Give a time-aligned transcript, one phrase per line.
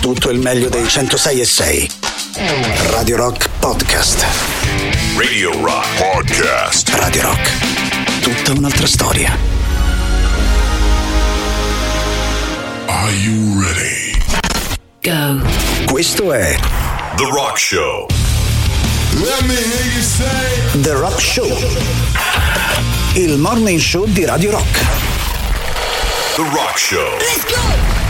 [0.00, 1.90] tutto il meglio dei 106 e 6.
[2.90, 4.24] Radio Rock Podcast.
[5.16, 6.88] Radio Rock Podcast.
[6.94, 7.50] Radio Rock.
[8.20, 9.36] Tutta un'altra storia.
[12.86, 14.18] Are you ready?
[15.02, 15.46] Go.
[15.84, 16.56] Questo è
[17.16, 18.06] The Rock Show.
[19.16, 20.80] Let me hear you say.
[20.80, 21.58] The Rock Show.
[23.14, 25.19] Il morning show di Radio Rock.
[26.40, 27.18] The Rock Show.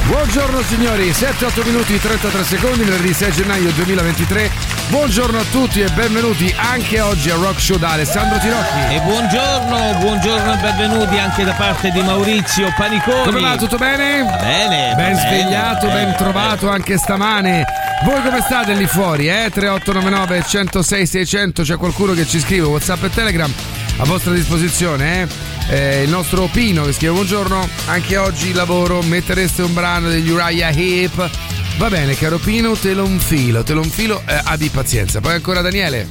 [0.06, 4.50] Buongiorno signori, 7-8 minuti 33 secondi, venerdì 6 gennaio 2023.
[4.88, 8.94] Buongiorno a tutti e benvenuti anche oggi a Rock Show da Alessandro Tirocchi.
[8.94, 13.24] E buongiorno, buongiorno e benvenuti anche da parte di Maurizio Paniconi.
[13.24, 13.56] Come va?
[13.56, 14.22] Tutto bene?
[14.22, 14.94] Bene.
[14.94, 17.64] Ben bene, svegliato, bene, ben trovato anche stamane.
[18.04, 19.26] Voi come state lì fuori?
[19.26, 19.50] Eh?
[19.50, 23.52] 3899 106 600, c'è qualcuno che ci scrive WhatsApp e Telegram
[23.98, 25.49] a vostra disposizione, eh?
[25.72, 30.70] Eh, il nostro Pino che scrive buongiorno, anche oggi lavoro, mettereste un brano degli Uriah
[30.70, 31.30] Heep.
[31.78, 35.20] Va bene, caro Pino, te lo infilo, te lo infilo, eh, abbi pazienza.
[35.20, 36.08] Poi ancora Daniele.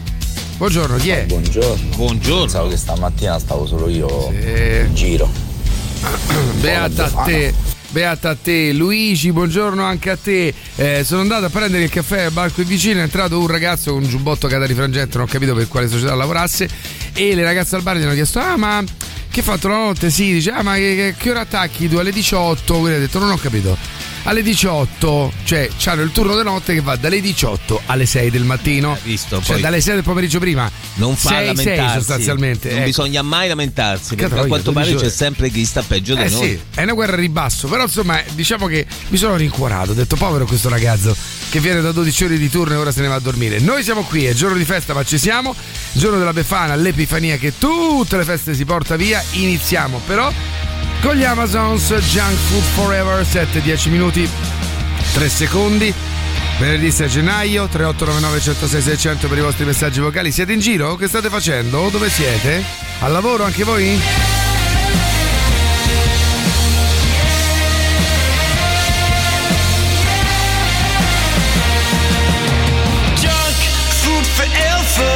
[0.56, 1.26] Buongiorno, chi è?
[1.26, 1.96] Buongiorno.
[1.98, 2.42] Buongiorno.
[2.44, 4.36] Pensavo che stamattina stavo solo io Sì.
[4.48, 5.30] in giro.
[6.62, 7.54] Beata a te.
[7.92, 10.54] Beata a te, Luigi, buongiorno anche a te.
[10.76, 13.00] Eh, sono andato a prendere il caffè al bar qui vicino.
[13.00, 16.14] È entrato un ragazzo con un giubbotto Catari Frangente, non ho capito per quale società
[16.14, 16.70] lavorasse.
[17.14, 18.84] E le ragazze al bar gli hanno chiesto: Ah, ma
[19.30, 20.10] che hai fatto la notte?
[20.10, 21.98] Sì, dice: Ah, ma che, che- ora attacchi tu?
[21.98, 22.74] Alle 18?
[22.78, 23.78] Quindi ha detto: Non ho capito.
[24.30, 28.44] Alle 18, cioè c'hanno il turno di notte che va dalle 18 alle 6 del
[28.44, 28.92] mattino.
[28.92, 30.70] Hai visto, Cioè dalle 6 del pomeriggio prima.
[30.98, 31.98] Non fa 6, 6 lamentarsi.
[31.98, 32.68] sostanzialmente.
[32.70, 32.86] Non ecco.
[32.86, 36.22] bisogna mai lamentarsi, perché troia, a quanto 12 pare c'è sempre chi sta peggio di
[36.22, 36.44] Eh noi.
[36.44, 40.16] sì, è una guerra a ribasso, però insomma diciamo che mi sono rincuorato, ho detto
[40.16, 41.16] povero questo ragazzo
[41.50, 43.58] che viene da 12 ore di turno e ora se ne va a dormire.
[43.58, 45.56] Noi siamo qui, è giorno di festa ma ci siamo,
[45.94, 50.32] giorno della Befana, l'Epifania che tutte le feste si porta via, iniziamo però
[51.02, 54.30] con gli Amazons Junk Food Forever, 7-10 minuti,
[55.14, 55.94] 3 secondi.
[56.60, 60.32] Venerdì 6 gennaio, 3899 106 600 per i vostri messaggi vocali.
[60.32, 60.96] Siete in giro?
[60.96, 61.90] Che state facendo?
[61.90, 62.64] Dove siete?
[63.00, 64.00] Al lavoro anche voi?
[73.16, 73.56] junk
[74.02, 75.08] food forever.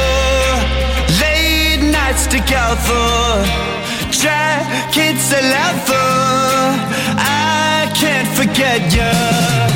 [1.20, 3.73] Late nights together,
[4.18, 6.10] jackets of leather.
[7.18, 9.73] I can't forget you.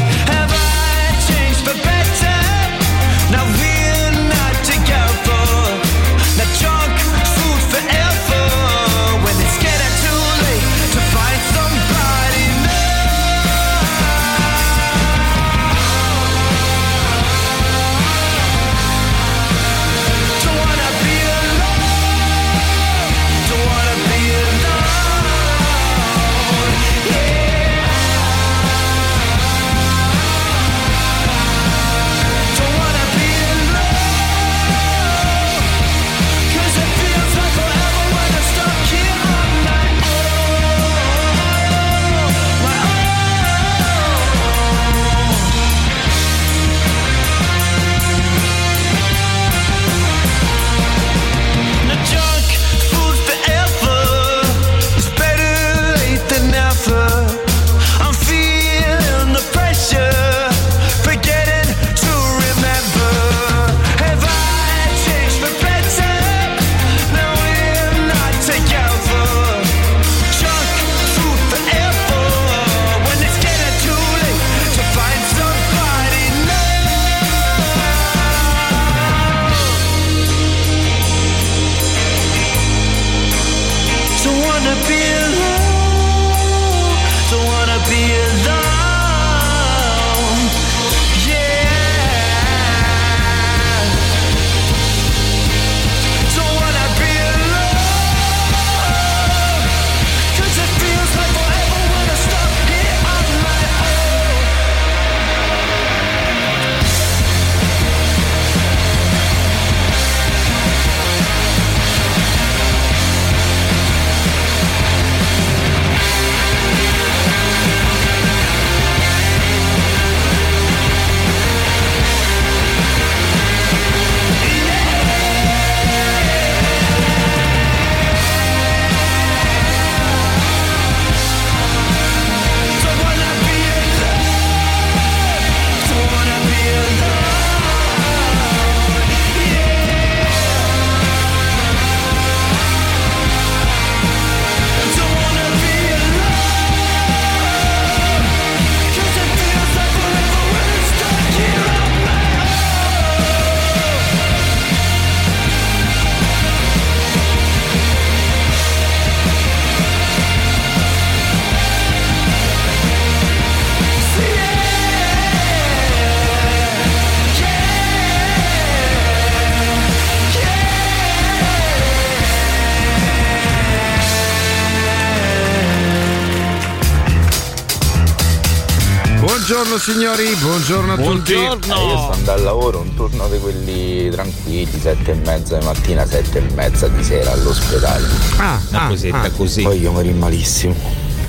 [179.93, 181.33] Signori, buongiorno a tutti.
[181.33, 185.65] Eh, io sto andando al lavoro, un turno di quelli tranquilli, sette e mezza di
[185.65, 188.07] mattina, sette e mezza di sera all'ospedale.
[188.37, 189.31] Ah, Una ah, cosetta ah.
[189.31, 189.63] così.
[189.63, 190.75] Poi io morì malissimo.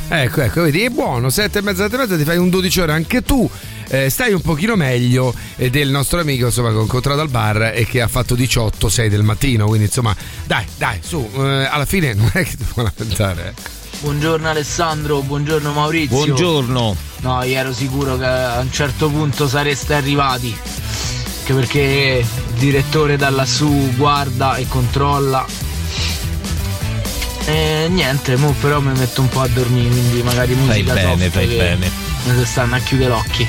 [0.10, 2.82] Ecco, ecco, vedi, è buono, sette e mezza, sette e mezza, ti fai un 12
[2.82, 3.50] ore anche tu.
[3.92, 7.72] eh, stai un pochino meglio eh, del nostro amico insomma, che ho incontrato al bar
[7.76, 9.68] e che ha fatto 18, 6 del mattino.
[9.68, 10.16] Quindi insomma,
[10.46, 13.54] dai, dai, su, eh, alla fine non è che ti può lamentare.
[13.56, 13.78] eh.
[14.02, 16.16] Buongiorno Alessandro, buongiorno Maurizio.
[16.16, 16.96] Buongiorno.
[17.18, 20.56] No, io ero sicuro che a un certo punto sareste arrivati.
[21.40, 25.46] Anche perché il direttore da lassù guarda e controlla.
[27.46, 31.24] E niente, mo però mi metto un po' a dormire, quindi magari Fai musica bene,
[31.24, 31.92] soft fai bene.
[32.24, 33.48] Mi si stanno a chiudere occhi.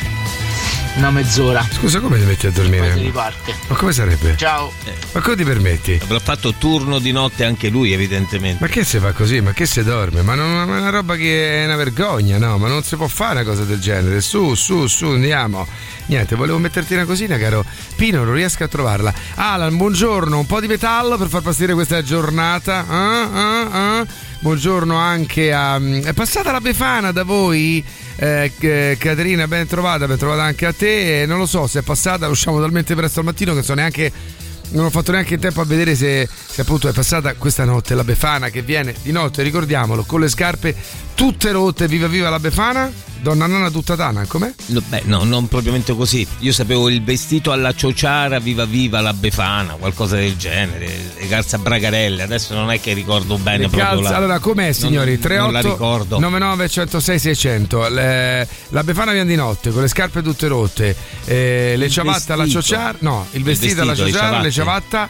[0.96, 1.66] Una mezz'ora.
[1.70, 2.94] Scusa, come ti metti a Poi si dormire?
[2.94, 3.54] riparte.
[3.68, 4.36] Ma come sarebbe?
[4.36, 4.72] Ciao.
[5.12, 5.98] Ma come ti permetti?
[6.02, 8.58] Avrà fatto turno di notte anche lui, evidentemente.
[8.60, 9.40] Ma che se fa così?
[9.40, 10.22] Ma che se dorme?
[10.22, 12.58] Ma, non, ma è una roba che è una vergogna, no?
[12.58, 14.20] Ma non si può fare una cosa del genere.
[14.20, 15.66] Su, su, su, andiamo.
[16.06, 17.64] Niente, volevo metterti una cosina, caro
[17.96, 19.14] Pino, non riesco a trovarla.
[19.36, 22.84] Alan, buongiorno, un po' di metallo per far passare questa giornata.
[22.86, 24.06] Ah, ah, ah.
[24.42, 25.78] Buongiorno anche a.
[25.78, 27.84] È passata la Befana da voi?
[28.16, 31.24] Eh, Caterina, ben trovata, ben trovata anche a te.
[31.26, 34.10] Non lo so se è passata, usciamo talmente presto al mattino che so neanche
[34.70, 38.04] non ho fatto neanche tempo a vedere se, se appunto è passata questa notte la
[38.04, 40.74] Befana che viene di notte, ricordiamolo, con le scarpe
[41.20, 42.90] tutte rotte, viva viva la Befana,
[43.20, 44.50] donna nana tutta tana, com'è?
[44.68, 46.26] No, beh, no, non propriamente così.
[46.38, 50.86] Io sapevo il vestito alla ciociara, viva viva la befana, qualcosa del genere,
[51.18, 52.22] le calze a bragarelle.
[52.22, 54.16] Adesso non è che ricordo bene Le proprio calze- la...
[54.16, 55.18] allora com'è signori?
[55.22, 56.18] Non- non la 38 ricordo.
[56.20, 60.96] 99 106 600 Le- la Befana viene di notte con le scarpe tutte rotte
[61.26, 64.50] eh, le Il ciabatte alla ciociara no il Il vestito alla vestito, le ciociara le
[64.50, 65.08] ciabatte.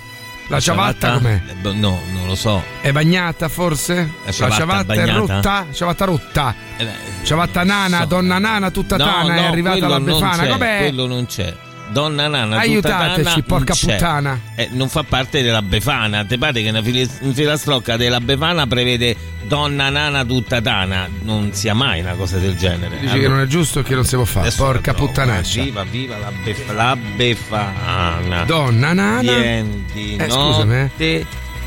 [0.59, 1.41] Ciabatta la ciabatta com'è?
[1.49, 2.63] Eh, boh, No, non lo so.
[2.81, 4.11] È bagnata forse?
[4.25, 5.19] La ciabatta è bagnata?
[5.19, 5.67] rotta?
[5.73, 6.93] Ciabatta rotta Eh beh,
[7.23, 8.05] Ciabatta nana, so.
[8.07, 10.47] donna nana tutta no, tana, è no, arrivata quello la Befana.
[10.47, 10.79] Com'è?
[10.79, 11.55] Quello non c'è.
[11.93, 14.41] Donna nana, tutta Aiutateci, tana, porca puttana.
[14.55, 16.25] Eh, non fa parte della Befana.
[16.25, 19.17] Te pare che una filastrocca della Befana prevede
[19.49, 21.09] donna nana tutta tana?
[21.23, 22.99] Non sia mai una cosa del genere.
[23.01, 24.51] Dici che non è giusto e che non si può fare.
[24.53, 25.61] Porca puttanaccia.
[25.61, 28.45] eh, Viva, viva la, bef- la Befana.
[28.45, 29.21] Donna nana.
[29.21, 30.83] Di Eh, scusami, eh.
[30.83, 31.27] notte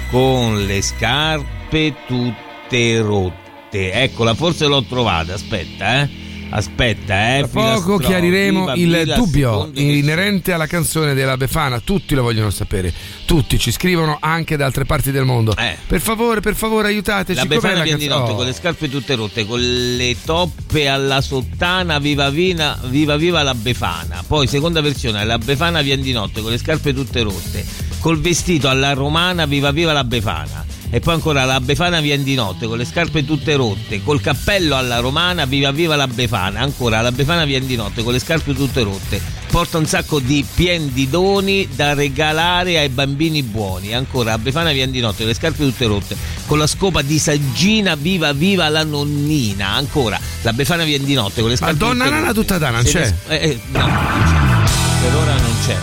[0.09, 3.91] con le scarpe tutte rotte.
[3.91, 5.33] Eccola, forse l'ho trovata.
[5.33, 6.09] Aspetta, eh.
[6.55, 7.39] Aspetta, eh.
[7.39, 11.79] Tra poco chiariremo il dubbio inerente alla canzone della Befana.
[11.79, 12.93] Tutti lo vogliono sapere.
[13.25, 15.55] Tutti ci scrivono anche da altre parti del mondo.
[15.57, 15.75] Eh.
[15.87, 17.39] Per favore, per favore, aiutateci.
[17.39, 18.35] La Befana viene di notte Oh.
[18.35, 23.55] con le scarpe tutte rotte, con le toppe alla sottana, viva viva, viva viva la
[23.55, 24.23] Befana.
[24.25, 27.65] Poi seconda versione, la Befana viene di notte con le scarpe tutte rotte,
[28.03, 30.65] col vestito alla romana, viva viva la Befana.
[30.89, 34.75] E poi ancora la Befana viene di notte con le scarpe tutte rotte, col cappello
[34.75, 36.59] alla romana, viva viva la Befana.
[36.59, 40.45] Ancora la Befana viene di notte con le scarpe tutte rotte, porta un sacco di
[40.53, 43.93] pien di doni da regalare ai bambini buoni.
[43.93, 47.17] Ancora la Befana viene di notte con le scarpe tutte rotte, con la scopa di
[47.17, 49.69] saggina, viva viva la nonnina.
[49.69, 52.39] Ancora la Befana viene di notte con le scarpe donna tutte nana rotte.
[52.41, 53.13] tutta tana, non c'è?
[53.29, 55.01] eh, eh, no, non c'è.
[55.03, 55.77] Per ora non c'è.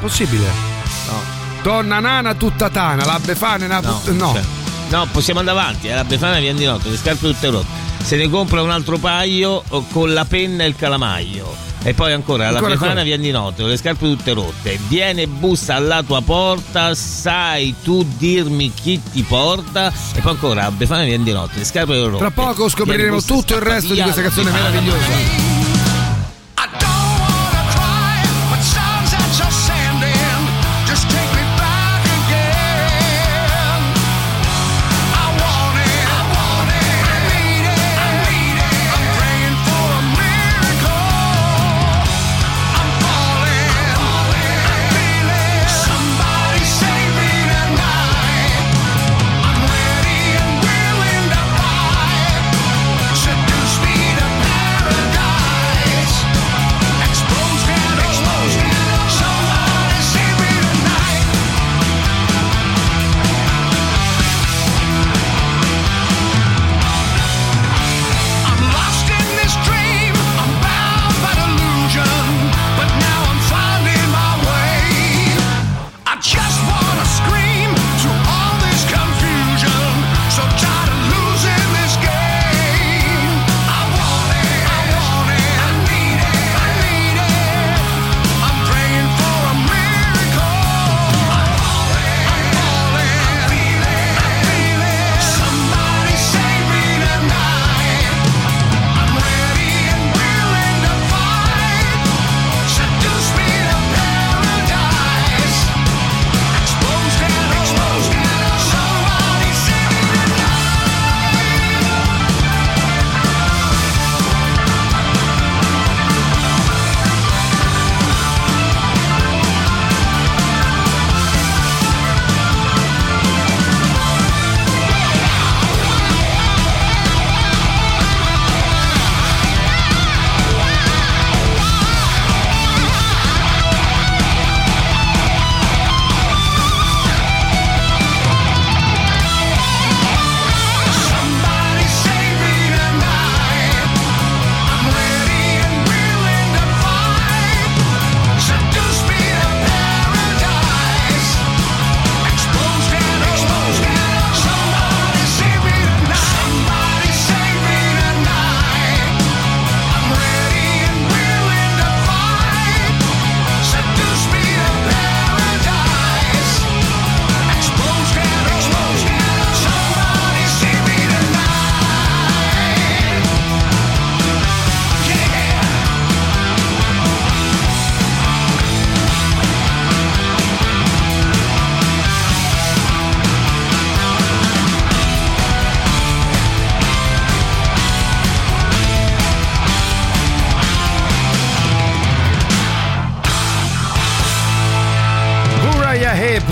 [0.00, 0.46] Possibile.
[1.06, 1.39] No.
[1.62, 4.32] Donna nana tutta tana, la Befana è una No, tutta- no.
[4.32, 4.42] cioè,
[4.90, 5.88] no, possiamo andare avanti.
[5.88, 7.88] eh, La Befana viene di notte, le scarpe tutte rotte.
[8.02, 9.62] Se ne compra un altro paio
[9.92, 11.68] con la penna e il calamaio.
[11.82, 13.04] E poi ancora, la Ancora, Befana ancora.
[13.04, 14.78] viene di notte, con le scarpe tutte rotte.
[14.88, 19.92] Viene e bussa alla tua porta, sai tu dirmi chi ti porta.
[20.14, 22.18] E poi ancora, la Befana viene di notte, le scarpe rotte.
[22.18, 24.68] Tra poco scopriremo tutto il resto di questa la canzone Befana.
[24.70, 25.49] meravigliosa.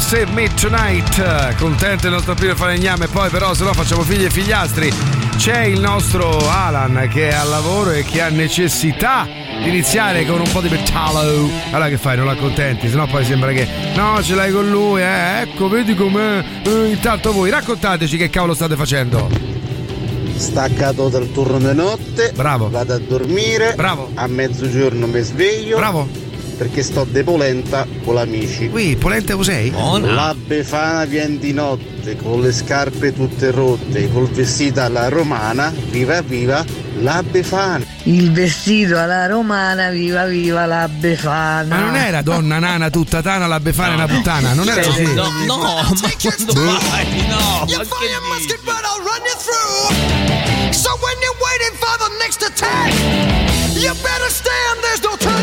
[0.09, 1.55] Save Me Tonight.
[1.57, 4.91] Contento il nostro primo falegname, poi però se no facciamo figli e figliastri.
[5.37, 9.29] C'è il nostro Alan che è al lavoro e che ha necessità
[9.63, 11.51] di iniziare con un po' di metallo.
[11.73, 12.17] Allora che fai?
[12.17, 12.89] Non l'accontenti?
[12.89, 15.43] Sennò poi sembra che no, ce l'hai con lui, eh?
[15.43, 16.43] Ecco, vedi com'è.
[16.65, 19.29] Eh, intanto voi raccontateci che cavolo state facendo.
[20.37, 22.33] Staccato dal turno di notte.
[22.35, 22.71] Bravo.
[22.71, 23.75] Vado a dormire.
[23.77, 24.11] Bravo.
[24.15, 25.77] A mezzogiorno mi sveglio.
[25.77, 26.28] Bravo.
[26.59, 28.69] Perché sto de polenta con gli amici.
[28.69, 29.71] Qui, polenta usei?
[29.71, 35.73] La Befana viene di notte con le scarpe tutte rotte, col vestito alla romana.
[35.91, 36.65] Viva viva
[36.99, 37.85] la Befana.
[38.03, 41.77] Il vestito alla romana, viva viva la Befana.
[41.77, 44.53] Ma non era donna nana tutta tana, la befana e una puttana?
[44.53, 45.15] Non era così?
[45.15, 46.53] No, no, ma quando?
[46.55, 50.73] No, You fire musket, but I'll run you through.
[50.73, 52.93] So when you're waiting for the next attack,
[53.77, 55.38] you better stand, there's no turning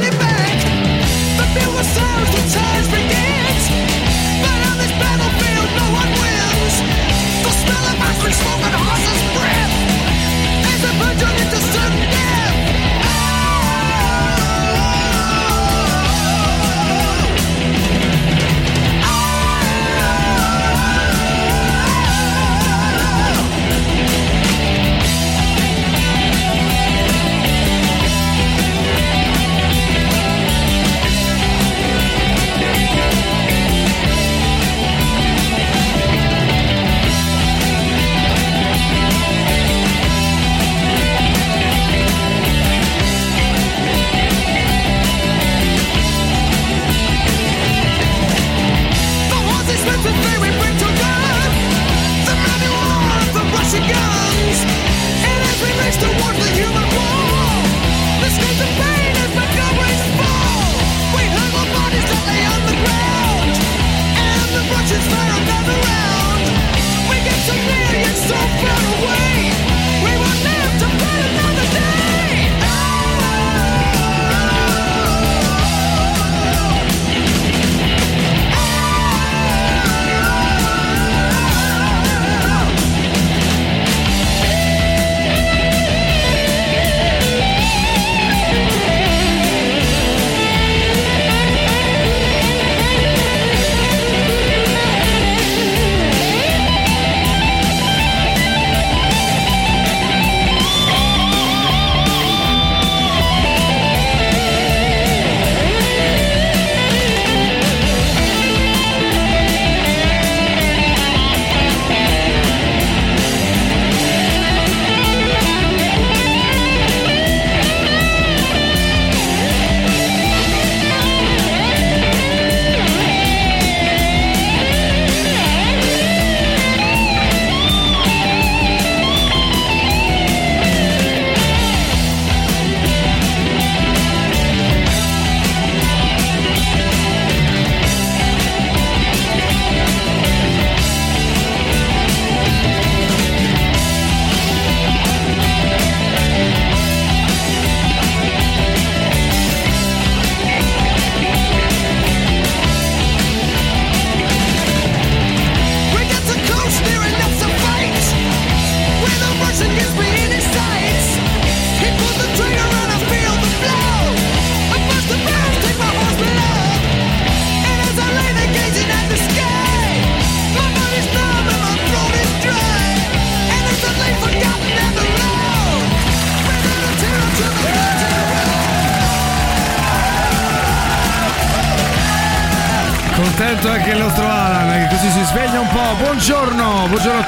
[64.86, 66.15] Russians fire another round.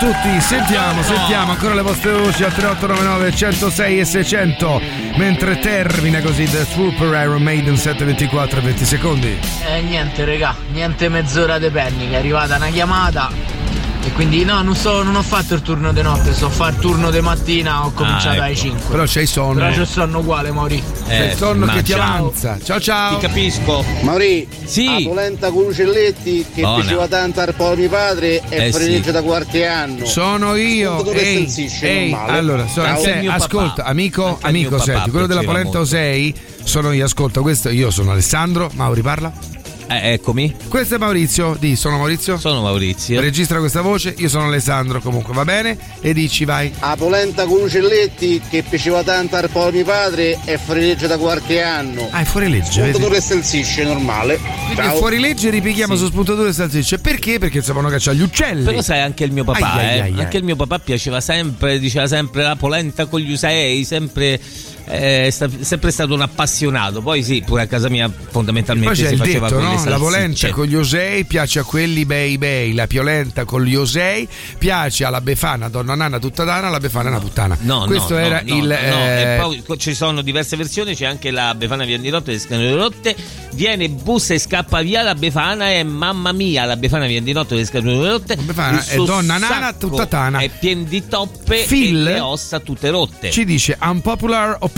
[0.08, 0.40] Tutti.
[0.40, 4.82] Sentiamo, sentiamo ancora le vostre voci al 3899 106 e 600
[5.18, 9.40] mentre termina così The Trooper Iron Maiden 724 20 secondi.
[9.68, 13.47] Eh niente regà, niente mezz'ora di penny, è arrivata una chiamata
[14.08, 16.74] e quindi no, non, so, non ho fatto il turno di notte, sto a fare
[16.76, 18.44] il turno di mattina, ho cominciato ecco.
[18.44, 18.80] alle 5.
[18.90, 19.60] Però c'hai sonno.
[19.60, 20.82] Però c'è sonno uguale, Mauri.
[21.08, 22.02] C'è il sonno che ti Ciao.
[22.18, 22.58] avanza.
[22.64, 23.18] Ciao ciao.
[23.18, 23.84] Ti capisco.
[24.02, 24.86] Mauri, Sì.
[25.04, 26.80] la polenta con uccelletti che Buona.
[26.80, 29.12] piaceva tanto al povero mio padre e Eh, sì.
[29.12, 30.06] da qualche anno.
[30.06, 31.04] Sono io.
[31.12, 33.90] Ehi, ehi, allora, so- se- il ascolta, papà.
[33.90, 35.80] amico, Anche il amico, senti, quello della polenta molto.
[35.82, 36.34] Osei
[36.64, 39.32] sono io, ascolta, questo io sono Alessandro, Mauri parla.
[39.90, 40.54] Eh, eccomi.
[40.68, 41.56] Questo è Maurizio.
[41.60, 42.38] Di, sono Maurizio.
[42.38, 43.20] Sono Maurizio.
[43.22, 44.14] Registra questa voce.
[44.18, 45.00] Io sono Alessandro.
[45.00, 45.78] Comunque va bene.
[46.02, 46.72] E dici, vai.
[46.80, 51.18] La polenta con uccelletti che piaceva tanto al po' mio padre è fuori legge da
[51.18, 52.08] qualche anno.
[52.12, 52.82] Ah, è fuori legge.
[52.82, 52.92] vedi?
[52.92, 54.38] Puntatore e salsicce, normale.
[54.38, 54.96] Quindi Ciao.
[54.98, 57.00] fuori legge ripighiamo su spuntature e salsicce.
[57.00, 57.40] Perché?
[57.40, 58.64] Perché sapevano cacciare gli uccelli.
[58.64, 59.90] Però sai anche il mio papà, Ai, eh.
[60.02, 60.20] ai, ai.
[60.20, 64.40] anche il mio papà piaceva sempre, diceva sempre la polenta con gli usei, sempre,
[64.88, 67.02] è sta- sempre stato un appassionato.
[67.02, 69.84] Poi sì, pure a casa mia fondamentalmente Poi c'è si il faceva detto, no?
[69.86, 74.28] La polenta con gli osei piace a quelli bei bei, la piolenta con gli osei
[74.58, 77.58] piace alla befana, donna nanna tutta dana, la befana è una puttana.
[77.62, 78.64] No, Questo no, era no, il...
[78.64, 79.06] no, no.
[79.06, 82.76] eh, E poi ci sono diverse versioni, c'è anche la Befana viene di notte, le
[82.76, 83.16] rotte,
[83.54, 87.56] viene bussa e scappa via la Befana e mamma mia, la Befana viene di notte,
[87.56, 88.36] le rotte.
[88.38, 90.40] Befana il è donna nana, tutta tana.
[90.40, 93.32] È pieno di toppe Phil e le ossa tutte rotte.
[93.32, 94.77] Ci dice unpopular opinion,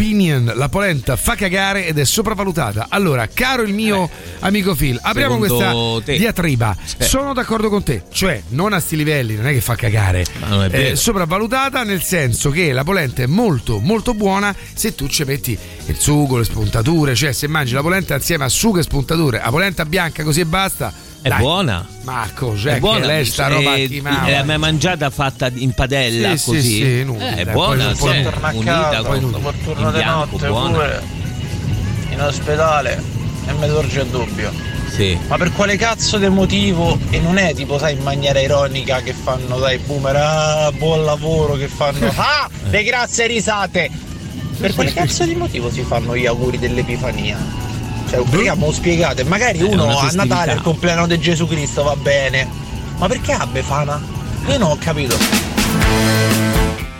[0.55, 2.87] la polenta fa cagare ed è sopravvalutata.
[2.89, 4.09] Allora, caro il mio
[4.39, 5.73] amico Phil, apriamo Eh, questa
[6.05, 6.17] te.
[6.17, 6.75] diatriba.
[6.97, 7.03] Eh.
[7.03, 10.25] Sono d'accordo con te, cioè non a sti livelli, non è che fa cagare.
[10.71, 15.57] Eh, sopravvalutata nel senso che la polenta è molto molto buona se tu ci metti
[15.87, 19.49] il sugo, le spuntature, cioè se mangi la polenta insieme a sugo e spuntature, la
[19.49, 21.07] polenta bianca così e basta.
[21.21, 21.39] È dai.
[21.39, 21.85] buona.
[22.03, 22.99] Ma cos'è È buona.
[23.01, 24.43] che lei sta roba Eh, L'hai mama?
[24.43, 26.71] mai mangiata fatta in padella Sì, sì, così?
[26.81, 30.03] sì, nulla, Eh, è buona, poi- sì, poi torna unita con il turno in di
[30.03, 30.69] notte buona.
[30.77, 31.03] pure
[32.11, 33.03] in ospedale
[33.47, 34.51] e mi sorge il dubbio.
[34.89, 35.17] Sì.
[35.27, 36.97] Ma per quale cazzo di motivo?
[37.11, 41.53] E non è tipo, sai, in maniera ironica che fanno, dai, boomer, ah, buon lavoro,
[41.55, 43.89] che fanno, ah, le grazie risate.
[44.59, 47.37] Per quale cazzo di motivo si fanno gli auguri dell'Epifania?
[48.09, 49.23] Cioè, perché me lo spiegate?
[49.23, 50.09] Magari È uno a.
[50.13, 52.47] Natale, il compleanno di Gesù Cristo, va bene.
[52.97, 54.01] Ma perché a Befana?
[54.47, 55.15] Io non ho capito.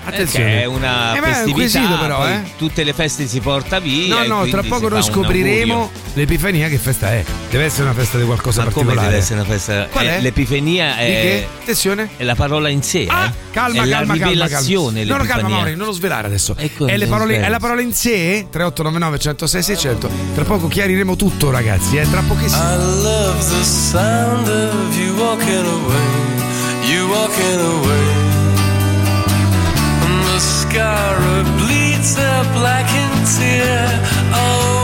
[0.10, 0.62] Attenzione.
[0.62, 2.41] È una Eh, è un festività, quesito però, eh.
[2.58, 4.24] tutte le feste si porta via.
[4.24, 7.24] No, no, tra poco noi scopriremo l'Epifania che festa è.
[7.50, 9.08] Deve essere una festa di qualcosa Ma come particolare.
[9.12, 9.88] deve essere una festa?
[9.91, 10.22] Qual Eh, è?
[10.22, 11.48] L'epifania Di è, che?
[11.62, 12.10] Attenzione.
[12.17, 13.06] è la parola in sé.
[13.10, 13.32] Ah, eh.
[13.52, 14.30] calma, è la calma, calma, calma.
[14.32, 15.04] rivelazione.
[15.04, 15.48] No, no, calma.
[15.50, 16.56] Mauri, non lo svelare adesso.
[16.58, 18.48] Ecco, è, parole- è la parola in sé?
[18.50, 20.10] 3899 106 600.
[20.36, 22.62] Tra poco chiariremo tutto, ragazzi, eh, tra pochissimo.
[22.62, 28.18] I love the sound of you walking away, you walking away.
[30.39, 33.84] Mascara bleeds a blackened tear.
[34.32, 34.79] Oh,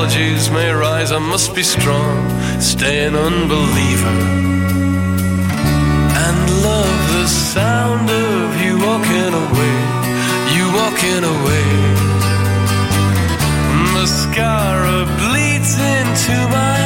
[0.00, 1.12] apologies may rise.
[1.12, 2.16] I must be strong,
[2.58, 4.16] stay an unbeliever.
[6.24, 9.76] And love the sound of you walking away,
[10.56, 11.68] you walking away.
[13.92, 16.79] Mascara bleeds into my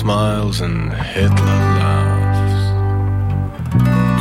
[0.00, 2.62] smiles and Hitler laughs.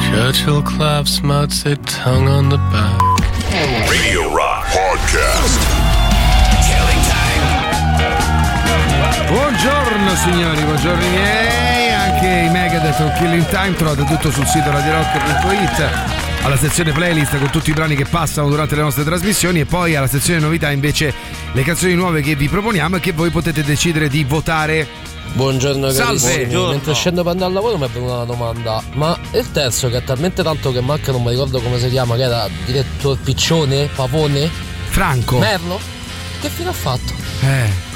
[0.10, 3.00] Churchill claps Mao Zedong on the back.
[3.88, 5.60] Radio Rock Podcast.
[9.30, 16.28] Buongiorno signori, buongiorno miei, anche i Megadeth o Killing Time trovate tutto sul sito radirock.it
[16.42, 19.96] alla sezione playlist con tutti i brani che passano durante le nostre trasmissioni e poi
[19.96, 21.14] alla sezione novità invece
[21.52, 25.09] le canzoni nuove che vi proponiamo e che voi potete decidere di votare.
[25.34, 26.20] Buongiorno Salve.
[26.20, 26.68] carissimi.
[26.68, 28.84] Mentre scendo per andare al lavoro mi è venuta una domanda.
[28.94, 32.16] Ma il terzo che ha talmente tanto che manca non mi ricordo come si chiama,
[32.16, 34.50] che era direttor Piccione, Pavone?
[34.90, 35.38] Franco.
[35.38, 35.80] Merlo?
[36.42, 37.14] Che fine ha fatto?
[37.42, 37.88] Eh.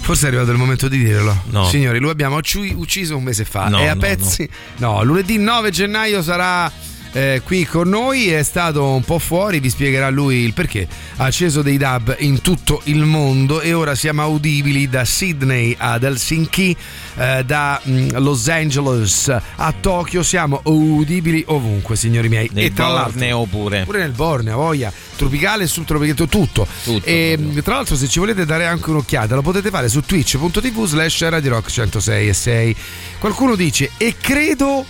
[0.00, 1.42] Forse è arrivato il momento di dirlo.
[1.50, 1.68] No.
[1.68, 3.68] Signori, lo abbiamo ucci- ucciso un mese fa.
[3.68, 4.48] No, è a no, pezzi.
[4.76, 5.02] No.
[5.02, 6.70] lunedì 9 gennaio sarà
[7.12, 8.28] eh, qui con noi.
[8.28, 10.86] È stato un po' fuori, vi spiegherà lui il perché.
[11.16, 16.02] Ha acceso dei dub in tutto il mondo e ora siamo udibili da Sydney ad
[16.02, 16.76] Helsinki,
[17.16, 20.22] eh, da mm, Los Angeles a Tokyo.
[20.22, 22.50] Siamo udibili ovunque, signori miei.
[22.52, 22.86] Nel e tra.
[22.88, 23.84] Borneo pure.
[23.84, 26.66] Pure nel Borneo, voglia, tropicale subtropicale, tutto.
[27.02, 31.28] e tra l'altro, se ci volete dare anche un'occhiata, lo potete fare su twitch.tv slash
[31.28, 32.76] Radio Rock 106 e 6.
[33.18, 34.84] Qualcuno dice, e credo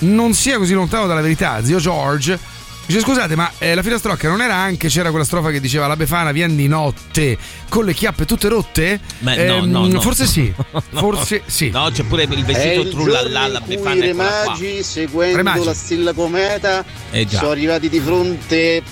[0.00, 2.52] non sia così lontano dalla verità, zio George.
[2.86, 5.96] Dice scusate ma eh, la filastrocca non era anche c'era quella strofa che diceva la
[5.96, 7.38] Befana viene di notte
[7.70, 9.00] con le chiappe tutte rotte?
[9.20, 10.00] Beh, no, Ehm, no, no.
[10.02, 10.52] Forse sì,
[10.90, 11.00] No.
[11.00, 11.70] forse sì.
[11.70, 15.64] No, c'è pure il vestito il trullallà, la befana i re magi, seguendo Re magi.
[15.64, 17.38] la stella cometa, Eh già.
[17.38, 18.82] sono arrivati di fronte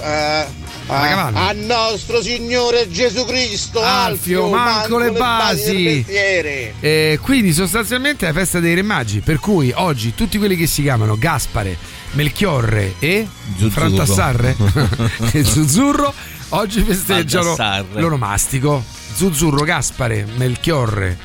[0.00, 0.46] a, a-
[0.86, 1.48] cavanna.
[1.48, 3.82] a nostro Signore Gesù Cristo.
[3.82, 5.82] Alfio, manco le basi.
[5.82, 6.74] mestiere.
[6.80, 10.66] Eh, quindi sostanzialmente è la festa dei re magi, per cui oggi tutti quelli che
[10.66, 11.76] si chiamano Gaspare,
[12.12, 13.70] Melchiorre e Zuzzurro.
[13.70, 14.56] Frantassarre
[15.32, 16.12] e Zuzzurro
[16.50, 17.56] oggi festeggiano
[17.92, 18.82] l'onomastico.
[19.16, 21.18] Zuzzurro, Gaspare, Melchiorre,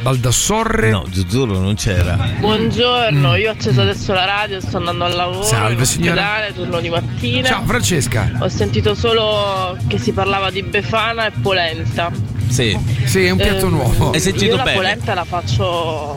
[0.00, 0.90] Baldassorre.
[0.90, 2.16] No, Zuzzurro non c'era.
[2.38, 6.42] Buongiorno, io ho acceso adesso la radio, sto andando al lavoro, Salve, signora.
[6.54, 7.48] turno di mattina.
[7.48, 8.30] Ciao Francesca.
[8.40, 12.10] Ho sentito solo che si parlava di Befana e polenta.
[12.48, 12.78] Sì.
[13.04, 14.14] Sì, è un piatto Ehm, nuovo.
[14.14, 16.16] Io la polenta la faccio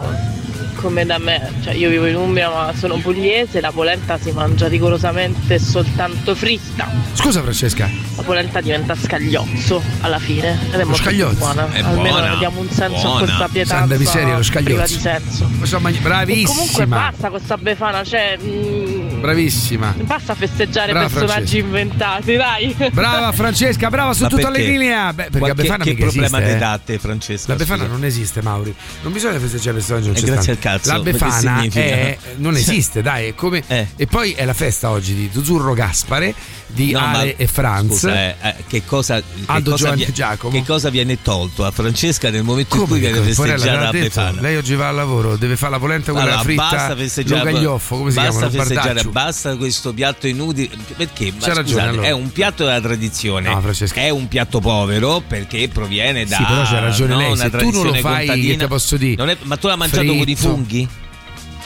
[0.79, 4.67] come da me, cioè io vivo in Umbria ma sono pugliese, la polenta si mangia
[4.67, 6.87] rigorosamente soltanto fritta.
[7.13, 7.89] Scusa Francesca.
[8.15, 11.35] La polenta diventa scagliozzo alla fine ed è molto scagliozzo?
[11.37, 11.69] buona.
[11.71, 13.15] È Almeno buona, diamo un senso buona.
[13.15, 14.93] a questa pietanza Santa miseria, lo priva scagliozzo.
[14.95, 15.49] di senso.
[15.59, 16.85] Insomma, E comunque bravissima.
[16.85, 19.93] basta questa befana, cioè mm, Bravissima.
[20.01, 21.65] basta festeggiare Brava, personaggi Francesca.
[21.65, 22.75] inventati, dai.
[22.91, 24.61] Brava Francesca, brava su Ma tutta perché?
[24.61, 25.13] la linea.
[25.13, 26.59] Beh, perché Qualche- la Befana che mica problema esiste, eh.
[26.59, 27.51] dà te, Francesca?
[27.51, 27.91] La Befana Scusa.
[27.93, 28.75] non esiste, Mauri.
[29.01, 32.55] Non bisogna festeggiare personaggi non Eh, ci grazie al cazzo, La che Befana è, non
[32.55, 33.27] esiste, dai.
[33.29, 33.63] È come,
[33.95, 36.33] E poi è la festa oggi di Zuzzurro Gaspare,
[36.67, 37.91] di No, Ale ma- e Franz.
[37.93, 40.53] Scusa, eh, eh, che cosa, che Aldo, cosa Giovanni vie- e Giacomo.
[40.57, 44.41] Che cosa viene tolto a Francesca nel momento in Come cui viene festeggiata la Befana?
[44.41, 46.61] Lei oggi va al lavoro, deve fare la polenta con la Allora, fritta.
[46.69, 48.63] basta festeggiare, Lucaglioffo, come si basta chiama?
[48.63, 49.08] festeggiare.
[49.09, 50.69] Basta questo piatto inutile.
[50.95, 51.31] Perché?
[51.31, 52.07] Ma C'ha ragione, scusate, allora.
[52.07, 53.49] è un piatto della tradizione.
[53.49, 54.01] No, Francesca.
[54.01, 56.37] è un piatto povero perché proviene da.
[56.37, 58.97] Sì, però c'ha ragione no, lei, una se tu non lo fai, che te posso
[58.97, 59.15] dire?
[59.15, 60.41] Non è- ma tu l'hai mangiato con i Fritto.
[60.49, 60.87] funghi?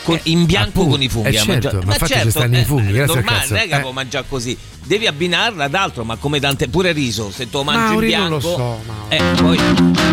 [0.04, 1.82] Con- in bianco appunto, con i funghi eh ha certo, mangiato.
[1.86, 3.80] ma infatti ci stanno i funghi, eh, grazie al normale, non è che Eh.
[3.80, 4.58] può mangiare così.
[4.86, 8.20] Devi abbinarla ad altro, ma come tante pure riso, se tu lo mangi Mauri, in
[8.20, 8.48] non bianco.
[8.50, 9.16] lo so, Mauri.
[9.16, 9.58] eh, poi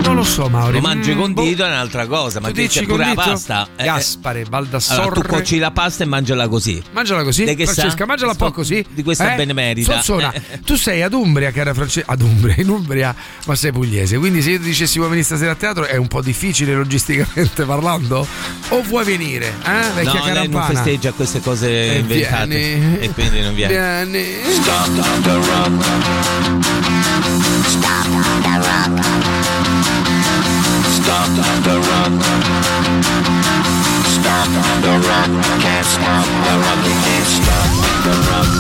[0.05, 0.75] Non lo so, Mauri.
[0.75, 3.31] lo mangi Mm, condito è un'altra cosa, ma Tu dici pure la condito?
[3.33, 3.69] pasta.
[3.75, 3.85] Eh, eh.
[3.87, 5.01] Gaspare, Baldassorre.
[5.01, 6.81] Allora, tu cuoci la pasta e mangiala così.
[6.93, 8.07] Mangiala così, De che Francesca, sa?
[8.07, 8.85] mangiala un po' così.
[8.89, 9.37] Di questa eh?
[9.37, 9.97] benemerita.
[9.97, 10.61] Sozzona, Eh.
[10.65, 12.13] tu sei ad Umbria, cara Francesca.
[12.13, 13.13] Ad Umbria, in Umbria,
[13.47, 14.19] ma sei pugliese.
[14.19, 17.65] Quindi se io ti dicessi vuoi venire stasera a teatro è un po' difficile logisticamente
[17.67, 18.25] parlando?
[18.69, 19.53] O vuoi venire?
[19.65, 20.67] Eh, vecchia no, lei non carampana?
[20.83, 22.47] festeggia queste cose E inventate.
[22.47, 22.99] vieni.
[23.01, 23.73] E quindi non viene.
[23.73, 24.25] Vieni.
[24.61, 25.85] Stop the rock.
[27.67, 28.07] Stop
[28.43, 29.05] the rock.
[30.91, 31.29] Stop
[31.63, 32.25] the rock.
[34.07, 34.49] Stop
[34.83, 35.31] the rock.
[35.61, 36.83] Can't stop the rock.
[36.85, 37.69] Can't stop
[38.05, 38.60] the rock.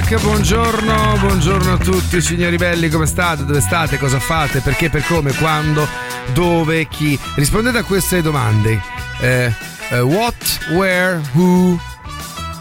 [0.00, 3.44] Rock, buongiorno, buongiorno a tutti signori belli, come state?
[3.44, 3.98] Dove state?
[3.98, 4.60] Cosa fate?
[4.60, 5.86] Perché, per come, quando,
[6.32, 7.18] dove, chi?
[7.34, 8.80] Rispondete a queste domande.
[9.20, 9.52] Eh,
[9.90, 10.34] eh, what,
[10.70, 11.78] where, who,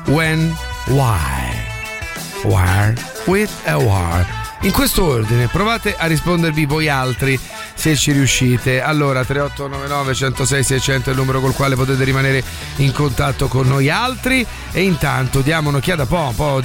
[0.08, 0.54] when,
[0.88, 1.56] why.
[2.44, 2.94] Where,
[3.26, 4.26] with e where.
[4.64, 7.40] In questo ordine, provate a rispondervi voi altri
[7.80, 8.82] se ci riuscite.
[8.82, 12.44] Allora, 3899 106 600 è il numero col quale potete rimanere
[12.78, 14.46] in contatto con noi altri.
[14.74, 16.62] E intanto diamo un'occhiata un po', un po'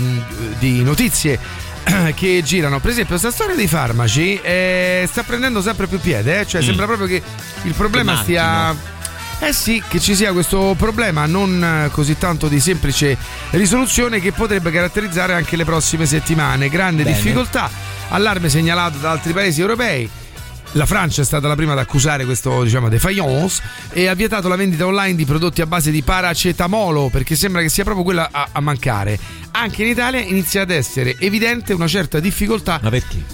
[0.59, 1.39] di notizie
[2.15, 2.81] che girano.
[2.81, 6.47] Per esempio, questa storia dei farmaci eh, sta prendendo sempre più piede, eh?
[6.47, 6.65] cioè Mm.
[6.65, 7.23] sembra proprio che
[7.63, 8.93] il problema stia.
[9.41, 13.17] Eh sì, che ci sia questo problema non così tanto di semplice
[13.51, 16.69] risoluzione che potrebbe caratterizzare anche le prossime settimane.
[16.69, 17.15] Grande Bene.
[17.15, 17.69] difficoltà,
[18.09, 20.09] allarme segnalato da altri paesi europei.
[20.77, 24.57] La Francia è stata la prima ad accusare questo diciamo defiance e ha vietato la
[24.57, 28.49] vendita online di prodotti a base di paracetamolo perché sembra che sia proprio quella a,
[28.51, 29.17] a mancare.
[29.53, 32.81] Anche in Italia inizia ad essere evidente una certa difficoltà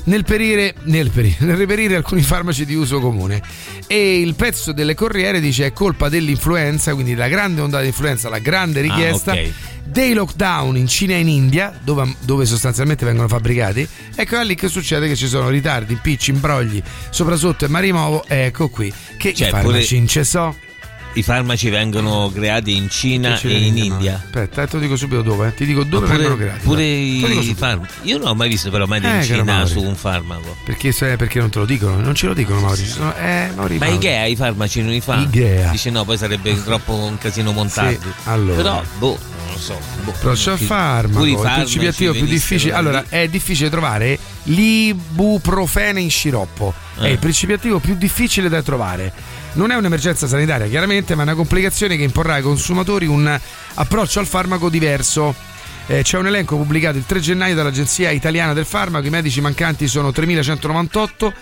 [0.05, 3.41] nel, perire, nel, perire, nel reperire alcuni farmaci di uso comune.
[3.87, 8.29] E il pezzo delle Corriere dice è colpa dell'influenza, quindi la grande ondata di influenza,
[8.29, 9.33] la grande richiesta.
[9.33, 9.53] ok.
[9.85, 14.55] Dei lockdown in Cina e in India, dove, dove sostanzialmente vengono fabbricati, ecco è lì
[14.55, 19.35] che succede che ci sono ritardi, impicci, imbrogli, sopra sotto e marimovo, ecco qui, che
[19.35, 20.57] Cioè, i farmaci pure- in cesso.
[21.15, 23.77] I farmaci vengono creati in Cina e in?
[23.77, 24.15] India.
[24.25, 25.55] Aspetta, eh, te lo dico subito dove, eh.
[25.55, 26.65] ti dico dove Ma vengono pure, creati.
[26.65, 27.93] pure i farmaci.
[28.03, 30.57] Io non ho mai visto però mai Eh, in Cina su un farmaco.
[30.65, 31.97] Perché, se- perché non te lo dicono?
[32.01, 32.77] Non ce lo dicono, Mauri.
[32.77, 33.87] Ci sono- eh, Mauri, Ma.
[33.89, 35.17] Ikea i farmaci non li fa?
[35.17, 35.71] Ikea.
[35.71, 37.99] Dice no, poi sarebbe troppo un casino montarli.
[38.01, 38.57] Sì, allora.
[38.57, 39.79] Però, boh, non lo so.
[40.05, 40.13] Boh.
[40.13, 42.73] Pure i farmaco, il attivo più difficile.
[42.73, 46.73] Allora, è difficile trovare l'ibuprofene in sciroppo.
[46.99, 47.11] È Eh.
[47.13, 49.13] il principio attivo più difficile da trovare.
[49.53, 53.39] Non è un'emergenza sanitaria, chiaramente, ma è una complicazione che imporrà ai consumatori un
[53.75, 55.35] approccio al farmaco diverso.
[55.87, 59.89] Eh, c'è un elenco pubblicato il 3 gennaio dall'Agenzia Italiana del Farmaco, i medici mancanti
[59.89, 61.33] sono 3.198,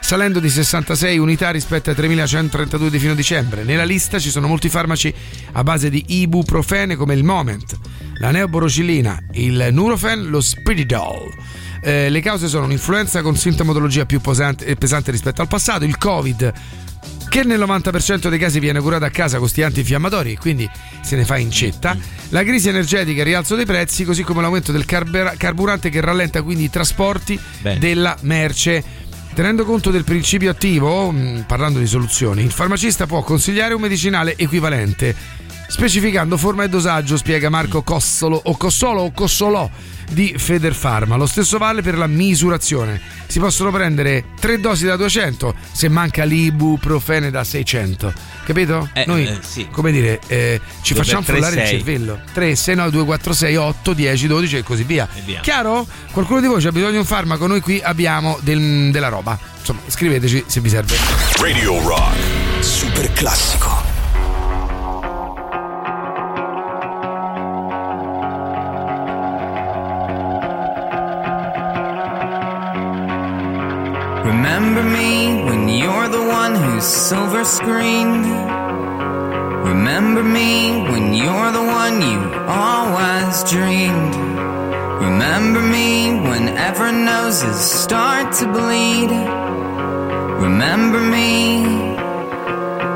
[0.00, 3.64] salendo di 66 unità rispetto ai 3.132 di fino a dicembre.
[3.64, 5.12] Nella lista ci sono molti farmaci
[5.52, 7.78] a base di ibuprofene come il Moment,
[8.18, 11.57] la neoborocillina, il Nurofen, lo Spiridol.
[11.80, 15.96] Eh, le cause sono un'influenza con sintomatologia più pesante, eh, pesante rispetto al passato, il
[15.96, 16.52] Covid,
[17.28, 20.68] che nel 90% dei casi viene curata a casa con sti antinfiammatori e quindi
[21.02, 21.96] se ne fa incetta.
[22.30, 26.00] La crisi energetica e il rialzo dei prezzi, così come l'aumento del carbura- carburante che
[26.00, 27.78] rallenta quindi i trasporti Bene.
[27.78, 28.82] della merce.
[29.34, 34.34] Tenendo conto del principio attivo, mh, parlando di soluzioni, il farmacista può consigliare un medicinale
[34.36, 35.14] equivalente.
[35.68, 39.68] Specificando forma e dosaggio, spiega Marco Cossolo o Cossolo o Cossolò
[40.10, 41.16] di Federfarma.
[41.16, 43.00] Lo stesso vale per la misurazione.
[43.26, 48.12] Si possono prendere tre dosi da 200 se manca l'ibuprofene da 600.
[48.46, 48.88] Capito?
[48.94, 49.68] Eh, Noi, eh, sì.
[49.70, 52.20] come dire, eh, ci Due facciamo frullare il cervello.
[52.32, 55.06] 3, 6, 9, 2, 4, 6, 8, 10, 12 e così via.
[55.14, 55.40] E via.
[55.40, 55.86] Chiaro?
[56.10, 57.46] Qualcuno di voi ha bisogno di un farmaco?
[57.46, 59.38] Noi qui abbiamo del- della roba.
[59.58, 60.96] Insomma, scriveteci se vi serve.
[61.38, 62.16] Radio Rock.
[62.60, 63.87] Super classico.
[76.80, 78.26] Silver screened.
[79.66, 84.14] Remember me when you're the one you always dreamed.
[85.06, 89.10] Remember me whenever noses start to bleed.
[90.46, 91.64] Remember me,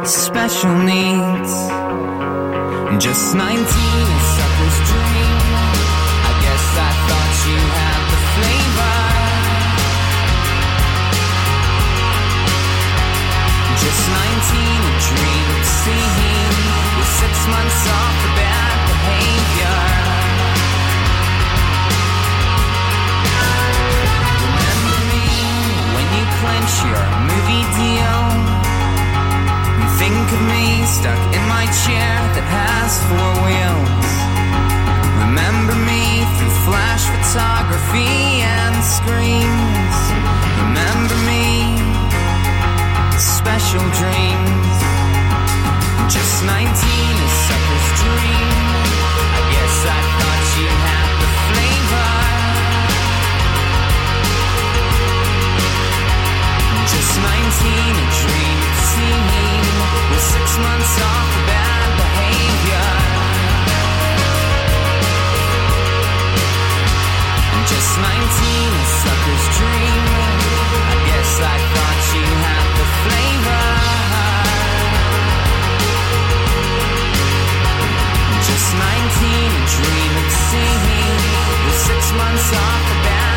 [0.04, 1.52] special needs.
[3.02, 4.41] Just 19,
[15.08, 15.44] dream
[16.98, 19.78] with six months off the bad behavior.
[24.46, 25.26] Remember me
[25.94, 26.24] when you
[26.86, 28.22] your movie deal.
[29.98, 34.12] Think of me stuck in my chair that has four wheels.
[35.24, 38.62] Remember me through flash photography and.
[40.62, 41.76] Remember me
[43.18, 44.71] special dreams.
[46.12, 48.48] Just 19, a sucker's dream.
[49.38, 52.11] I guess I thought you had the flavor.
[56.92, 58.62] Just 19, a dream
[60.22, 62.90] six months off bad behavior.
[67.72, 70.05] Just 19, a sucker's dream.
[70.92, 73.62] I guess I thought you had the flavor.
[79.22, 81.18] seen and dream and singing.
[81.64, 83.31] With six months off the bat.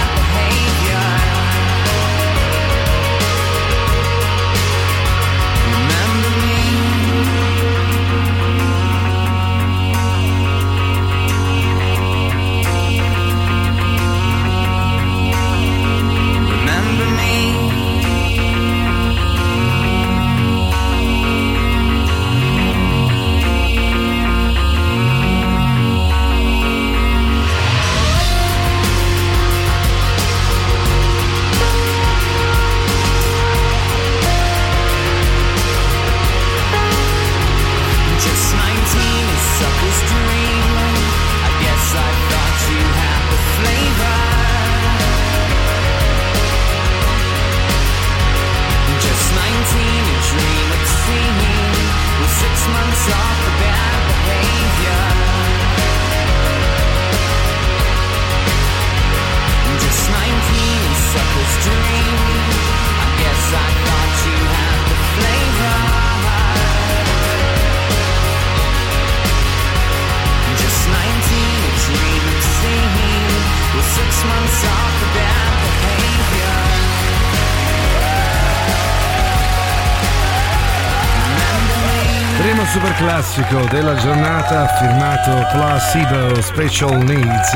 [83.06, 87.56] Classico della giornata firmato Placebo Special Needs.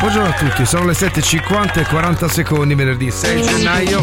[0.00, 4.00] Buongiorno a tutti, sono le 7.50 e 40 secondi, venerdì 6 gennaio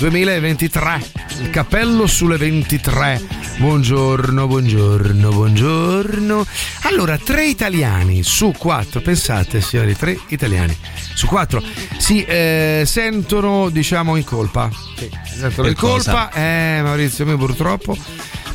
[0.00, 1.10] 2023.
[1.42, 3.22] Il cappello sulle 23.
[3.58, 6.44] Buongiorno, buongiorno, buongiorno.
[6.82, 10.76] Allora, tre italiani su quattro, pensate signori, tre italiani
[11.14, 11.62] su quattro
[11.98, 14.68] si eh, sentono, diciamo, in colpa.
[14.96, 16.30] Sì, sentono Per in colpa, cosa?
[16.32, 17.96] eh Maurizio, mio purtroppo.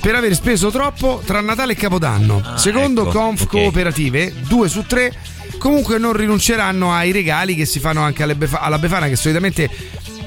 [0.02, 2.41] Per aver speso troppo tra Natale e Capodanno.
[2.56, 3.47] Secondo ecco, Conf ok.
[3.50, 5.14] Cooperative, due su tre
[5.58, 9.70] comunque non rinunceranno ai regali che si fanno anche Befa- alla Befana, che solitamente,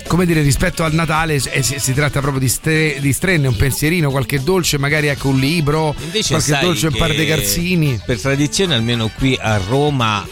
[0.07, 3.57] come dire, rispetto al Natale eh, si, si tratta proprio di, stre- di strenne, un
[3.57, 8.01] pensierino, qualche dolce, magari ecco un libro, Invece qualche dolce, un par di garzini.
[8.05, 10.23] Per tradizione, almeno qui a Roma,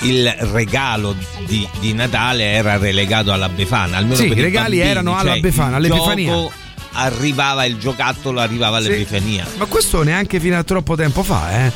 [0.00, 1.14] il regalo
[1.46, 3.96] di, di Natale era relegato alla Befana.
[3.98, 6.32] Almeno Sì, i regali bambini, erano alla cioè Befana, il all'Epifania.
[6.32, 6.52] gioco
[6.92, 8.86] arrivava il giocattolo, arrivava Sì.
[8.88, 9.46] all'Epifania.
[9.56, 11.72] Ma questo neanche fino a troppo tempo fa, eh?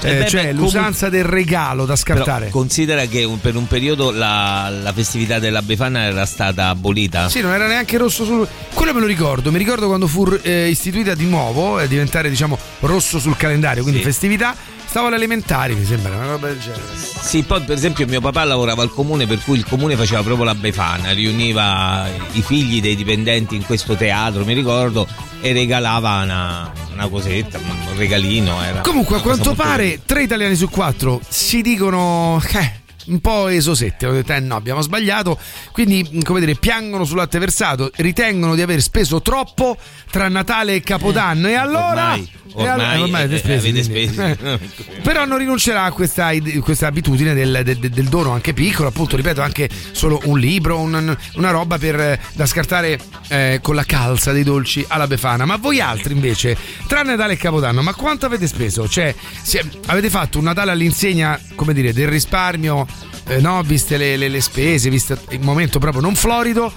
[0.00, 2.46] cioè, Eh, beh, cioè beh, l'usanza del regalo da scartare.
[2.46, 7.28] Però considera che un- per un periodo la, la festività della Befana era stata abolita.
[7.28, 8.46] Sì, non era neanche rosso sul.
[8.74, 9.50] Quello me lo ricordo.
[9.50, 14.00] Mi ricordo quando fu eh, istituita di nuovo a diventare, diciamo, rosso sul calendario, quindi
[14.00, 14.06] Sì.
[14.06, 14.54] festività.
[14.90, 16.82] Stavo alle elementari, mi sembra, una roba del genere.
[16.96, 20.44] Sì, poi per esempio mio papà lavorava al comune per cui il comune faceva proprio
[20.44, 25.06] la Befana, riuniva i figli dei dipendenti in questo teatro, mi ricordo,
[25.40, 28.60] e regalava una, una cosetta, un regalino.
[28.64, 32.42] Era Comunque, a quanto pare, tre italiani su quattro si dicono.
[32.50, 32.72] Eh,
[33.06, 35.38] un po' esosette, ho detto, eh no, abbiamo sbagliato.
[35.72, 39.76] Quindi, come dire, piangono sul latte versato, ritengono di aver speso troppo
[40.10, 41.48] tra Natale e Capodanno.
[41.48, 42.12] e allora.
[42.12, 44.22] Ormai, e allora- ormai, ormai avete eh, speso, avete speso.
[44.22, 44.58] eh.
[45.02, 46.30] Però non rinuncerà a questa,
[46.60, 51.16] questa abitudine del, del- del dono anche piccolo, appunto, ripeto, anche solo un libro, un-
[51.34, 52.98] una roba per, da scartare
[53.28, 55.44] eh, con la calza dei dolci alla Befana.
[55.44, 58.88] Ma voi altri invece, tra Natale e Capodanno, ma quanto avete speso?
[58.88, 62.86] Cioè, se- avete fatto un Natale all'insegna, come dire, del risparmio,
[63.26, 63.62] eh, no?
[63.62, 66.72] Viste le, le- le spese, visto il momento proprio non florido?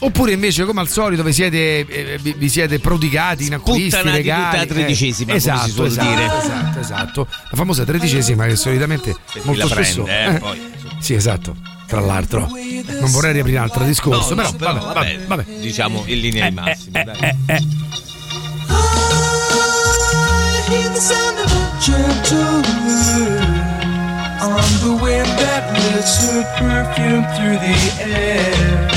[0.00, 4.50] Oppure invece, come al solito, vi siete, eh, vi, siete prodigati in acquisti, regali?
[4.50, 6.24] tutta a tredicesima, si esatto, suol esatto, dire.
[6.26, 7.28] Esatto, esatto.
[7.50, 10.02] La famosa tredicesima che solitamente chi molto la spesso...
[10.02, 10.60] prende, eh, poi.
[10.98, 11.54] Sì, esatto.
[11.86, 12.48] Tra l'altro,
[13.00, 15.60] non vorrei riaprire un altro discorso, No, però, no, però, vabbè, vabbè, vabbè, vabbè.
[15.60, 17.04] diciamo in linea di massima.
[17.04, 17.36] dai.
[20.72, 23.71] hear the sound of a gentle word
[24.42, 28.90] on the wind that lifts her perfume through the air.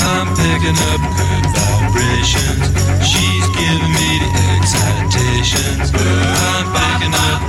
[0.00, 2.72] I'm picking up good vibrations.
[3.04, 5.92] She's giving me the excitations.
[5.92, 7.44] I'm picking up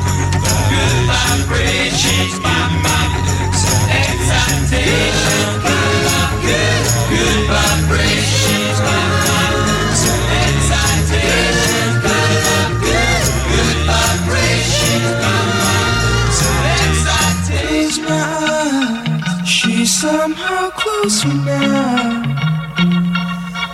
[0.67, 1.95] good vibrations.
[1.95, 4.75] She's giving me the excitations.
[4.75, 5.15] Good,
[6.43, 8.20] good, good vibrations.
[21.01, 22.21] Closer now.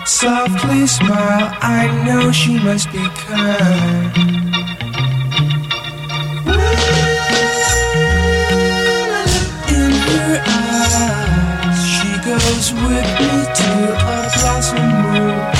[0.06, 4.18] Softly smile, I know she must be kind.
[9.76, 13.72] In her eyes, she goes with me to
[14.06, 15.57] a blossom room.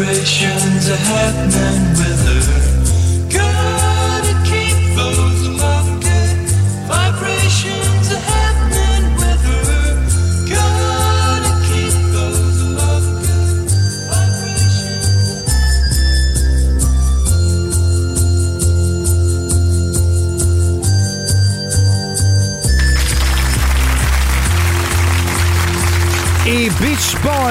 [0.00, 1.99] Vibrations are happening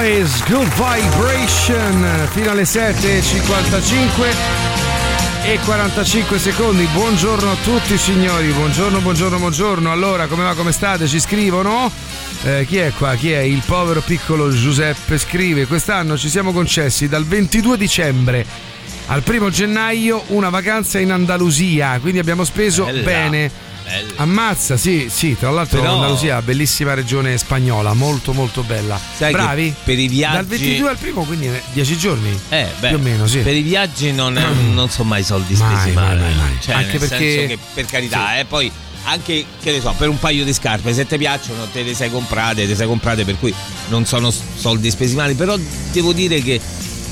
[0.00, 4.34] Boys, Good Vibration, fino alle 7.55
[5.44, 6.86] e 45 secondi.
[6.86, 9.92] Buongiorno a tutti signori, buongiorno, buongiorno, buongiorno.
[9.92, 11.06] Allora, come va, come state?
[11.06, 11.92] Ci scrivono?
[12.44, 13.14] Eh, chi è qua?
[13.14, 13.40] Chi è?
[13.40, 18.46] Il povero piccolo Giuseppe scrive: Quest'anno ci siamo concessi dal 22 dicembre
[19.08, 23.50] al primo gennaio una vacanza in Andalusia, quindi abbiamo speso Bella, bene.
[24.16, 28.98] Ammazza, sì, sì, tra l'altro Però- l'Andalusia, bellissima regione spagnola, molto molto bella.
[29.16, 29.74] Sai Bravi?
[29.84, 32.38] per i viaggi- Dal 22 al primo, quindi 10 giorni.
[32.48, 33.38] Eh, beh, Più o meno, sì.
[33.38, 34.32] Per i viaggi non,
[34.72, 36.20] non sono mai soldi Mai, spesi mai, male.
[36.20, 36.56] mai, mai.
[36.60, 38.70] Cioè, Anche perché- che per carità, eh, poi
[39.04, 42.10] anche che ne so, per un paio di scarpe, se ti piacciono, te le sei
[42.10, 43.52] comprate, te le sei comprate, per cui
[43.88, 45.34] non sono soldi spesi male.
[45.34, 45.56] Però
[45.92, 46.60] devo dire che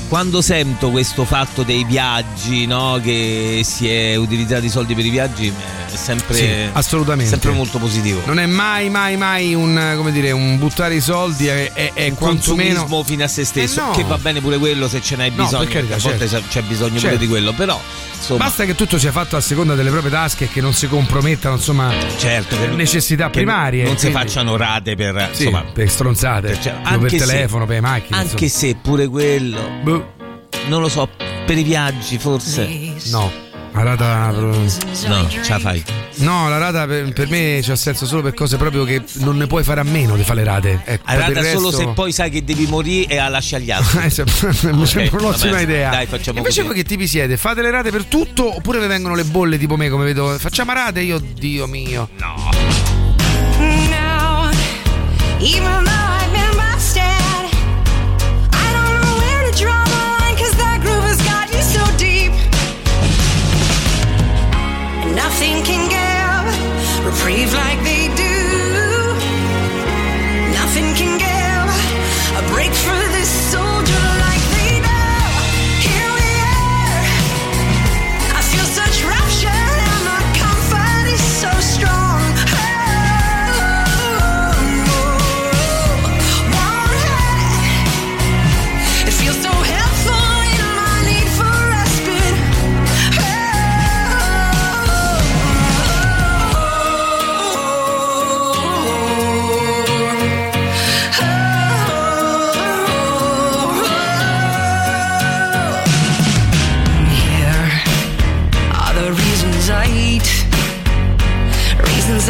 [0.09, 2.99] quando sento questo fatto dei viaggi, no?
[3.01, 7.29] Che si è utilizzato i soldi per i viaggi, è sempre, Sì, assolutamente.
[7.31, 8.21] sempre molto positivo.
[8.25, 12.09] Non è mai, mai, mai un, come dire, un buttare i soldi, è, è, è
[12.09, 12.73] un quantomeno.
[12.81, 13.91] consumismo fino a se stesso, Eh no.
[13.91, 16.47] che va bene pure quello se ce n'hai No, bisogno, per carità, a volte certo.
[16.49, 17.07] c'è bisogno Certo.
[17.07, 17.79] pure di quello, però
[18.15, 20.87] insomma, Basta che tutto sia fatto a seconda delle proprie tasche e che non si
[20.87, 23.83] compromettano, insomma, certo, che necessità che primarie.
[23.83, 27.17] non si quindi- facciano rate per, Sì, insomma, per stronzate, cioè, o anche per se-
[27.17, 28.17] telefono, per le macchine.
[28.17, 28.49] anche insomma.
[28.73, 29.98] se pure quello, Boh.
[30.69, 31.09] Non lo so,
[31.45, 32.67] per i viaggi forse.
[33.11, 33.29] No,
[33.73, 34.31] la rata.
[34.31, 34.67] No,
[35.29, 35.83] ce la fai.
[36.15, 39.47] No, la rata per, per me c'ha senso solo per cose proprio che non ne
[39.47, 40.81] puoi fare a meno di fare le rate.
[40.85, 43.29] Ecco, A per rata il solo resto- se poi sai che devi morire e la
[43.29, 43.99] lasci agli altri.
[44.05, 44.23] Eh, se-
[44.71, 45.89] mi Ok, sembra un'ottima vabbè, idea.
[45.91, 46.67] Dai, facciamo Invece così.
[46.73, 47.37] voi che tipi siete?
[47.37, 50.37] Fate le rate per tutto oppure vi vengono le bolle tipo me come vedo?
[50.37, 52.09] Facciamo rate io, Dio mio.
[52.17, 52.49] No.
[53.89, 54.49] Now,
[55.39, 56.28] even though I've
[65.29, 67.05] nothing can give.
[67.05, 67.88] Reprieve like they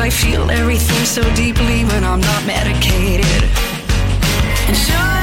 [0.09, 3.43] I feel everything so deeply when I'm not medicated.
[4.67, 5.18] And so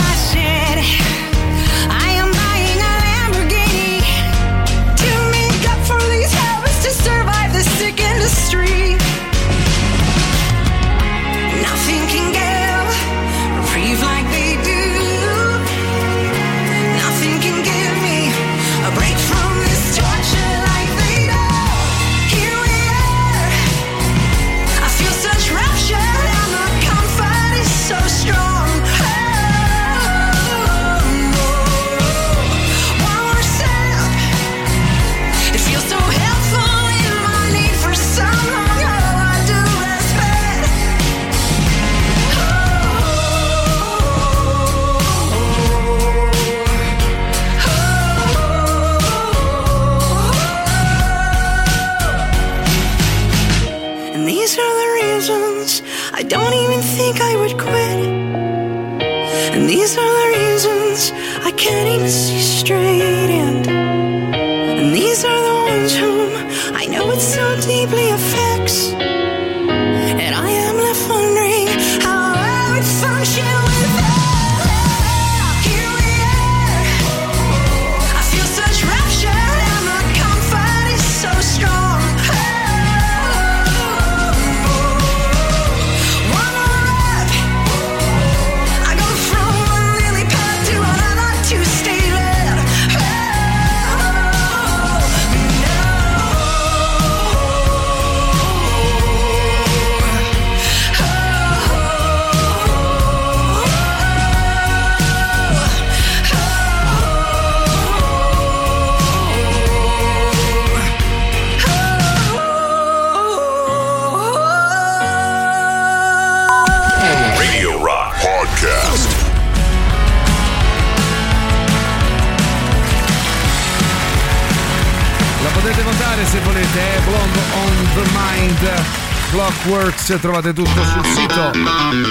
[130.07, 131.51] Clockworks, trovate tutto sul sito.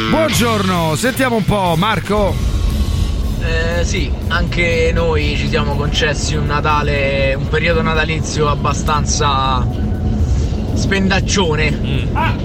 [0.09, 2.35] Buongiorno, sentiamo un po', Marco.
[3.41, 9.65] Eh, sì, anche noi ci siamo concessi un Natale, un periodo natalizio abbastanza
[10.73, 11.71] spendaccione.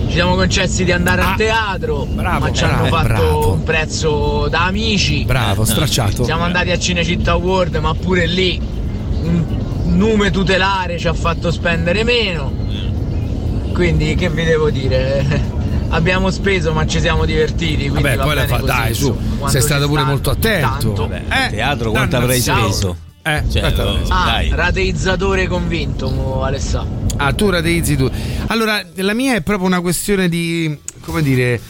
[0.06, 3.52] Ci siamo concessi di andare a teatro, ma ci hanno bravo, fatto bravo.
[3.52, 5.24] un prezzo da amici.
[5.24, 6.22] Bravo, stracciato.
[6.22, 8.60] Siamo andati a Cinecittà World, ma pure lì
[9.22, 12.59] un nume tutelare ci ha fatto spendere meno.
[13.72, 15.58] Quindi che vi devo dire?
[15.92, 17.88] Abbiamo speso ma ci siamo divertiti.
[17.88, 20.94] Quindi Vabbè, va poi la fa, così, dai, su, sei stato pure molto attento.
[20.94, 22.96] Vabbè, a teatro quanto avrei speso?
[23.22, 24.48] Eh, Cioè, aspetta, oh, Ah, dai.
[24.50, 26.86] rateizzatore convinto, Alessà.
[27.16, 28.10] Ah, tu rateizzi tu.
[28.46, 30.78] Allora, la mia è proprio una questione di.
[31.00, 31.60] come dire.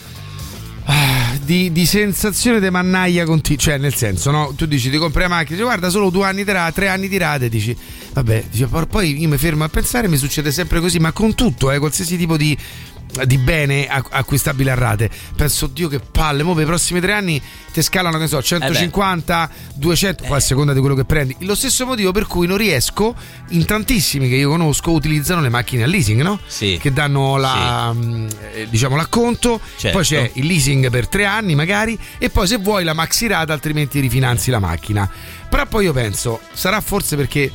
[0.85, 4.53] ah, di di, di sensazione di mannaia continua, cioè nel senso, no?
[4.55, 7.07] Tu dici ti compri la macchina, dici guarda solo due anni di rate, tre anni
[7.09, 7.75] di rate, dici
[8.13, 8.45] vabbè,
[8.89, 12.17] "Poi- io mi fermo a pensare, mi succede sempre così, ma con tutto, eh, qualsiasi
[12.17, 12.57] tipo di,
[13.25, 15.09] di bene ac- acquistabile a rate.
[15.35, 17.41] Penso, oddio che palle, mo per i prossimi tre anni
[17.73, 21.35] ti scalano, che ne so, 150, 200, poi a seconda di quello che prendi.
[21.39, 23.13] Lo stesso motivo per cui non riesco,
[23.49, 26.39] in tantissimi che io conosco, utilizzano le macchine a leasing, no?
[26.47, 26.77] Sì.
[26.81, 29.97] Che danno la, mm, eh, diciamo, l'acconto, Certo.
[29.97, 33.51] poi c'è il leasing per tre anni magari, e poi se vuoi la maxi rata,
[33.51, 35.09] altrimenti rifinanzi la macchina.
[35.49, 37.51] Però poi io penso, sarà forse perché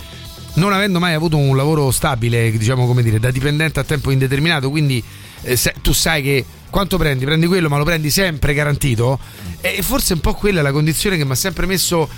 [0.57, 4.69] non avendo mai avuto un lavoro stabile, diciamo come dire, da dipendente a tempo indeterminato,
[4.71, 5.03] quindi
[5.43, 9.19] eh, se- tu sai che quanto prendi, prendi quello, ma lo prendi sempre garantito.
[9.61, 12.09] E forse un po' quella è la condizione che mi ha sempre messo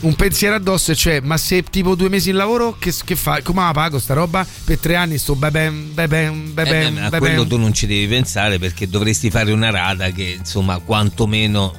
[0.00, 3.42] un pensiero addosso, e cioè, ma se tipo due mesi in lavoro, che, che fa?
[3.42, 4.46] Come la pago sta roba?
[4.64, 8.06] Per tre anni sto beben, beben, Eh, beben, beh, a quello tu non ci devi
[8.06, 11.74] pensare perché dovresti fare una rata che insomma quantomeno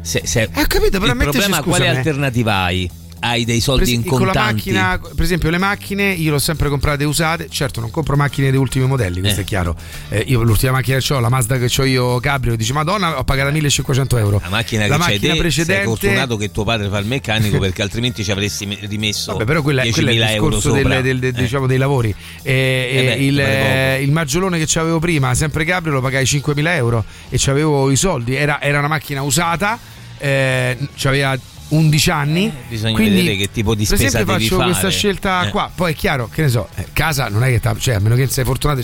[0.00, 1.96] se, se- Eh, ho capito, però il problema quale scusami.
[1.96, 2.90] alternativa hai?
[3.24, 4.72] Hai dei soldi in esempio, la contanti?
[4.72, 7.46] macchina, per esempio, le macchine io le ho sempre comprate usate.
[7.48, 9.42] Certo, non compro macchine degli ultimi modelli, questo Eh.
[9.44, 9.76] è chiaro.
[10.08, 13.22] Eh, io l'ultima macchina che ho, la Mazda che ho io, Cabrio, dici Madonna, ho
[13.22, 14.40] pagato 1500 euro.
[14.42, 15.72] La macchina La macchina te, precedente.
[15.74, 19.44] sei fortunato che tuo padre fa il meccanico perché altrimenti ci avresti me- rimesso Vabbè,
[19.44, 21.40] però quella, quella è 10.000 il discorso del- del- del- Eh.
[21.42, 22.12] diciamo, dei lavori.
[22.42, 27.04] Eh beh, il, eh, il maggiolone che avevo prima, sempre Cabrio, lo pagai 5.000 euro
[27.28, 28.34] e c'avevo i soldi.
[28.34, 29.78] Era, era una macchina usata,
[30.18, 31.38] eh, c'aveva
[31.72, 32.52] 11 anni.
[32.68, 34.70] bisogna quindi, vedere che tipo di per spesa esempio, devi faccio fare.
[34.70, 35.50] questa scelta Eh.
[35.50, 35.70] qua.
[35.74, 38.14] Poi è chiaro, che ne so, eh, casa non è che t'ha- cioè, a meno
[38.14, 38.80] che sei fortunato,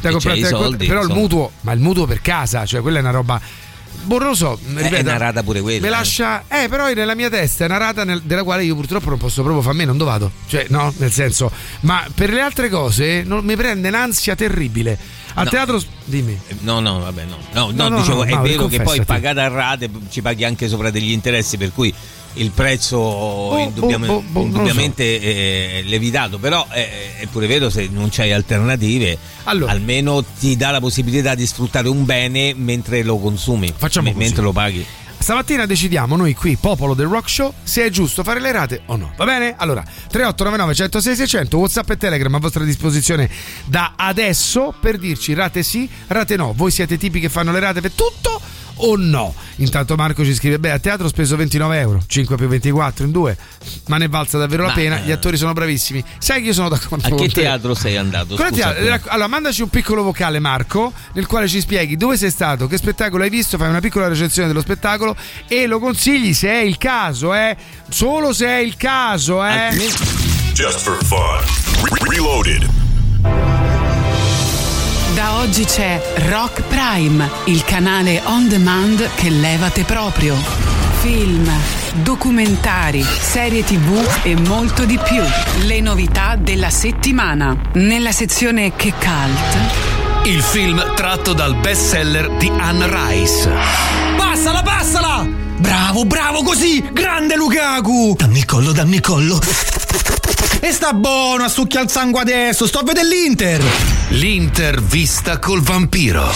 [0.00, 1.20] da E la- soldi, però il insomma.
[1.20, 3.40] mutuo, ma il mutuo per casa, cioè quella è una roba.
[4.02, 5.80] Boh, non lo so, Eh, ripeto, è una rata pure quella.
[5.80, 5.90] mi eh.
[5.90, 6.44] lascia.
[6.48, 9.42] Eh, però nella mia testa è una rata nel- della quale io purtroppo non posso
[9.42, 10.30] proprio fare a me, non dove vado.
[10.46, 11.50] Cioè, no, nel senso.
[11.80, 14.96] Ma per le altre cose non, mi prende un'ansia terribile.
[15.34, 15.50] Al No.
[15.50, 15.82] teatro.
[16.04, 16.38] Dimmi.
[16.60, 17.36] No, no, vabbè, no.
[17.52, 20.68] No, no, No, dicevo, no, è vero che poi pagata a rate ci paghi anche
[20.68, 21.92] sopra degli interessi, per cui
[22.36, 24.38] il prezzo boh, boh, non lo so.
[24.40, 30.70] indubbiamente è levitato, però è, è pure vero se non c'hai alternative, almeno ti dà
[30.70, 34.22] la possibilità di sfruttare un bene mentre lo consumi, Facciamo così.
[34.22, 34.86] mentre lo paghi.
[35.18, 38.96] Stamattina decidiamo noi qui, popolo del rock show, se è giusto fare le rate o
[38.96, 39.12] no.
[39.16, 39.54] Va bene?
[39.56, 43.28] Allora, 3899 106 600, WhatsApp e Telegram a vostra disposizione
[43.64, 46.52] da adesso per dirci rate sì, rate no.
[46.54, 48.40] Voi siete tipi che fanno le rate per tutto
[48.76, 49.34] o no?
[49.56, 53.10] Intanto Marco ci scrive: Beh, a teatro ho speso 29 euro, 5 più 24 in
[53.10, 53.36] due,
[53.86, 54.98] ma ne valsa davvero la Ma, pena.
[55.02, 55.06] eh.
[55.06, 56.02] Gli attori sono bravissimi.
[56.18, 57.40] Sai che io sono d'accordo A che te.
[57.42, 58.36] teatro sei andato?
[58.36, 62.76] Rac- allora, mandaci un piccolo vocale, Marco, nel quale ci spieghi dove sei stato, che
[62.76, 65.16] spettacolo hai visto, fai una piccola recensione dello spettacolo
[65.48, 67.56] e lo consigli se è il caso, eh?
[67.88, 69.70] Solo se è il caso, eh?
[70.52, 71.40] Just for fun.
[71.82, 73.55] Re- reloaded.
[75.16, 75.98] Da oggi c'è
[76.28, 80.36] Rock Prime, il canale on demand che levate proprio.
[81.00, 81.50] Film,
[82.02, 85.22] documentari, serie tv e molto di più.
[85.64, 87.56] Le novità della settimana.
[87.72, 90.26] Nella sezione Che Cult.
[90.26, 93.50] Il film tratto dal bestseller di Anne Rice.
[94.18, 95.26] Passala, passala!
[95.56, 96.86] Bravo, bravo così!
[96.92, 98.16] Grande Lukaku!
[98.18, 99.40] Dammi il collo, dammi il collo.
[100.66, 103.62] E sta buono a succhiare il sangue adesso, sto a vedere l'Inter!
[104.08, 106.34] L'intervista col vampiro.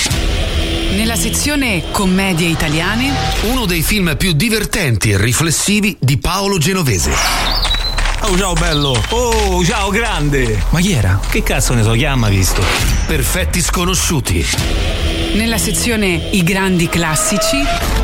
[0.93, 3.11] Nella sezione Commedie italiane.
[3.51, 7.11] Uno dei film più divertenti e riflessivi di Paolo Genovese.
[8.20, 9.03] Oh, ciao bello!
[9.09, 10.62] Oh, ciao grande!
[10.70, 11.18] Ma chi era?
[11.28, 12.62] Che cazzo ne so, chi ha mai visto?
[13.09, 14.47] Perfetti sconosciuti.
[15.35, 18.00] Nella sezione I grandi classici.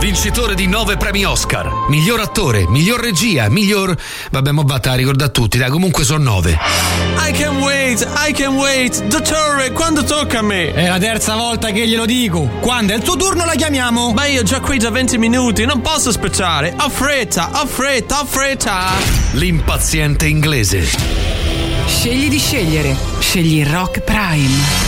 [0.00, 1.68] Vincitore di nove premi Oscar.
[1.88, 3.96] Miglior attore, miglior regia, miglior.
[4.30, 6.56] Vabbè, mo vatta a ricordare a tutti, dai, comunque sono nove.
[7.18, 9.04] I can wait, I can wait!
[9.04, 10.72] Dottore, quando tocca a me?
[10.72, 12.48] È la terza volta che glielo dico.
[12.60, 14.12] Quando è il tuo turno la chiamiamo?
[14.12, 16.74] Ma io già qui da 20 minuti, non posso aspettare.
[16.78, 18.92] Ho fretta, ho fretta, ho fretta!
[19.32, 20.86] L'impaziente inglese.
[21.86, 22.96] Scegli di scegliere.
[23.18, 24.87] Scegli Rock Prime.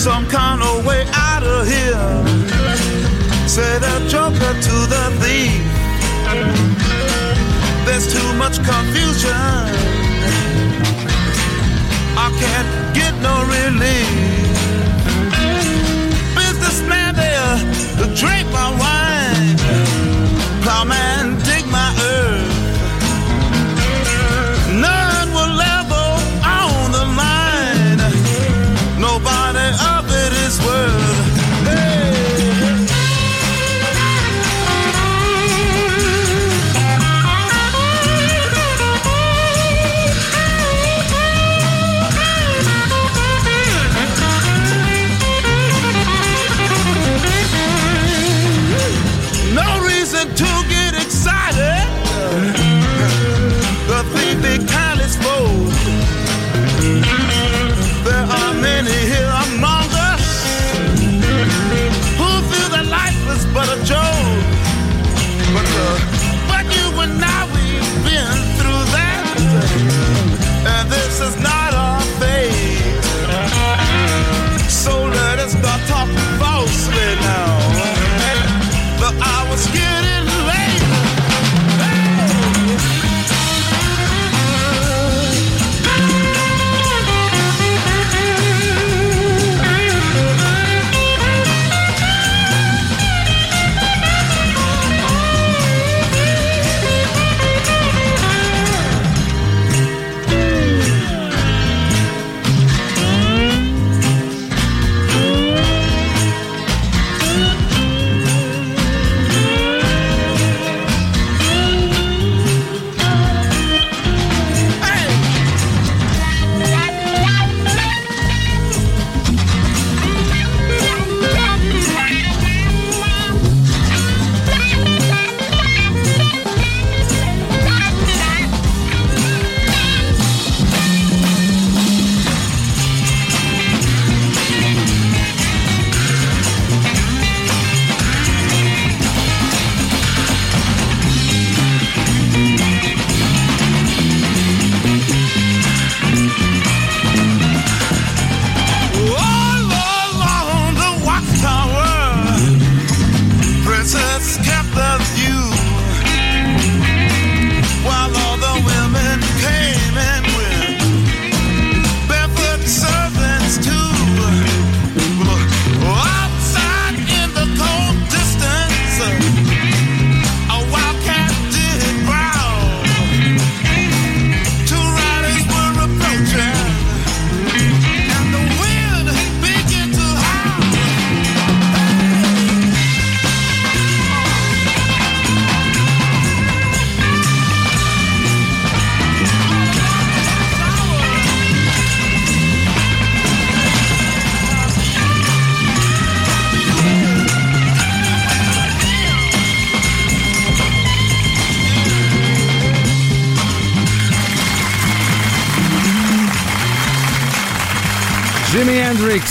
[0.00, 2.08] Some kind of way out of here.
[3.46, 5.60] Say the joker to the thief.
[7.84, 9.36] There's too much confusion.
[12.16, 14.29] I can't get no relief.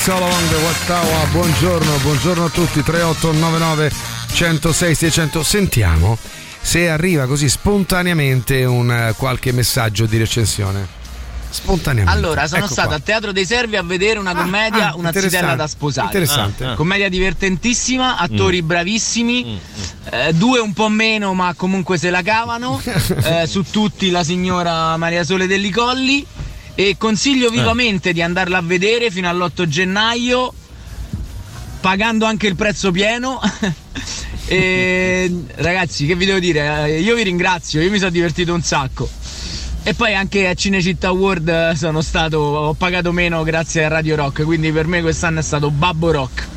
[0.09, 1.27] All along the Wattower.
[1.31, 2.81] Buongiorno, buongiorno a tutti.
[2.83, 3.91] 3899
[4.33, 5.43] 106 600.
[5.43, 6.17] Sentiamo
[6.61, 10.97] se arriva così spontaneamente un eh, qualche messaggio di recensione.
[11.51, 12.15] Spontaneamente.
[12.15, 12.97] Allora, sono Ecco stato qua.
[12.97, 16.05] a Teatro dei Servi a vedere una commedia, ah, una interessante, zitella da sposare.
[16.07, 16.63] interessante.
[16.63, 16.75] Ah, ah.
[16.75, 18.67] Commedia divertentissima, attori Mm.
[18.67, 19.59] bravissimi,
[20.11, 22.79] eh, due un po' meno, ma comunque se la cavano.
[22.85, 26.25] eh, su tutti la signora Maria Sole Delli Colli.
[26.79, 30.53] E consiglio vivamente di andarla a vedere fino all'8 gennaio,
[31.81, 33.37] pagando anche il prezzo pieno.
[34.47, 36.85] e ragazzi, che vi devo dire?
[36.87, 39.09] Eh, Io vi ringrazio, io mi sono divertito un sacco.
[39.83, 44.15] E poi anche a Cinecittà World eh, sono stato, ho pagato meno grazie a Radio
[44.15, 46.47] Rock, quindi per me quest'anno è stato Babbo Rock.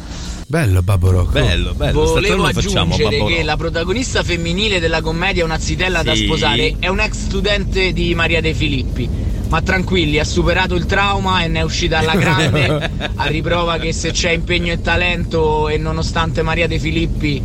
[0.46, 1.32] Bello Babbo Rock.
[1.32, 2.04] Bello, bello.
[2.04, 3.44] Volevo facciamo, aggiungere Babbo che Rock.
[3.44, 6.26] la protagonista femminile della commedia Una zitella da Sì.
[6.26, 9.31] sposare è un ex studente di Maria De Filippi.
[9.52, 12.90] Ma tranquilli, ha superato il trauma e ne è uscita alla grande.
[13.16, 17.42] a riprova che se c'è impegno e talento e nonostante Maria De Filippi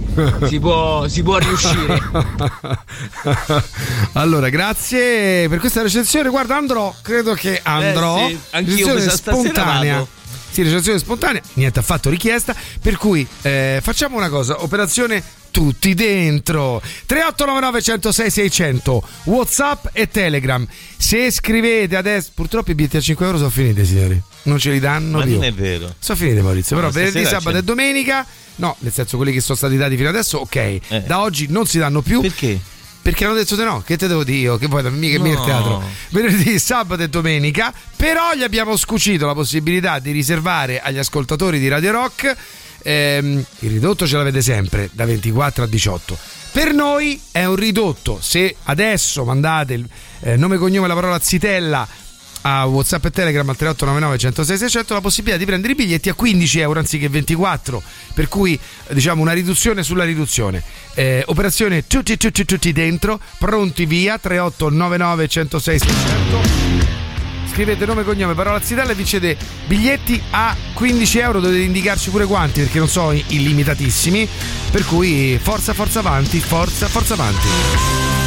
[0.48, 2.00] si può, si può riuscire.
[4.14, 6.30] allora, grazie per questa recensione.
[6.30, 8.26] Guarda, andrò, credo che andrò.
[8.26, 9.94] Eh sì, anch'io Recensione spontanea.
[9.96, 10.08] vado.
[10.50, 12.56] Sì, recensione spontanea, niente affatto richiesta.
[12.82, 15.22] Per cui eh, facciamo una cosa: operazione
[15.52, 20.66] tutti dentro 3899 106 600 Whatsapp e Telegram.
[20.98, 24.22] Se scrivete adesso, purtroppo i biglietti a 5 euro sono finiti, signori.
[24.44, 25.34] Non ce li danno Ma più.
[25.34, 25.94] non è vero.
[26.00, 27.58] Sono finite Maurizio, però No, venerdì, sabato c'è.
[27.58, 28.26] e domenica,
[28.56, 31.06] no, nel senso quelli che sono stati dati fino adesso, ok.
[31.06, 32.22] Da oggi non si danno più.
[32.22, 32.60] Perché?
[33.02, 34.58] Perché hanno detto di no, che te devo dire io?
[34.58, 35.46] Che vuoi da me che mi il No.
[35.46, 35.84] teatro?
[36.10, 41.70] Venerdì, sabato e domenica, però gli abbiamo scucito la possibilità di riservare agli ascoltatori di
[41.70, 42.36] Radio Rock
[42.82, 46.18] ehm, il ridotto ce l'avete sempre da 24 a 18.
[46.52, 49.88] Per noi è un ridotto, se adesso mandate il
[50.22, 51.88] eh, nome e cognome la parola zitella
[52.42, 56.14] a Whatsapp e Telegram al 3899 106 600 la possibilità di prendere i biglietti a
[56.14, 57.82] 15 euro anziché 24
[58.14, 60.64] per cui eh, diciamo una riduzione sulla riduzione.
[60.94, 63.20] Eh, operazione tutti tutti tutti dentro.
[63.38, 66.97] Pronti via 3899 106 600
[67.58, 69.36] scrivete nome, cognome, parola zitella e vincete
[69.66, 71.40] biglietti a 15 euro.
[71.40, 74.30] Dovete indicarci pure quanti perché non sono illimitatissimi.
[74.70, 78.27] Per cui forza, forza avanti, forza, forza avanti.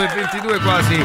[0.00, 0.96] 8.22 quasi.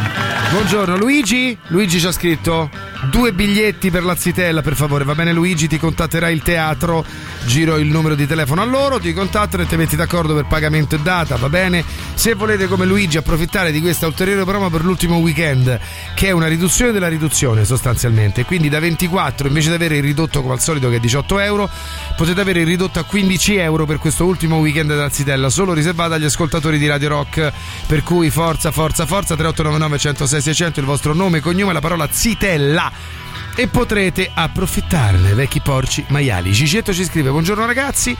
[0.52, 1.58] Buongiorno Luigi.
[1.68, 2.70] Luigi ci ha scritto
[3.12, 5.04] due biglietti per la zitella per favore.
[5.04, 7.04] Va bene Luigi, ti contatterà il teatro.
[7.46, 10.96] Giro il numero di telefono a loro, ti contattano e ti metti d'accordo per pagamento
[10.96, 11.84] e data, va bene?
[12.16, 15.80] Se volete come Luigi approfittare di questa ulteriore promo per l'ultimo weekend,
[16.16, 20.42] che è una riduzione della riduzione sostanzialmente, quindi da 24 invece di avere il ridotto
[20.42, 21.70] come al solito che è 18 euro,
[22.18, 26.14] potete avere il ridotto a 15 euro per questo ultimo weekend della zitella, solo riservato
[26.14, 27.54] agli ascoltatori di Radio Rock.
[27.86, 32.92] Per cui forza, forza, forza 3899 106 600 il vostro nome, cognome, la parola zitella
[33.58, 36.54] e potrete approfittarne, vecchi porci maiali.
[36.54, 38.16] Cicetto ci scrive: Buongiorno ragazzi,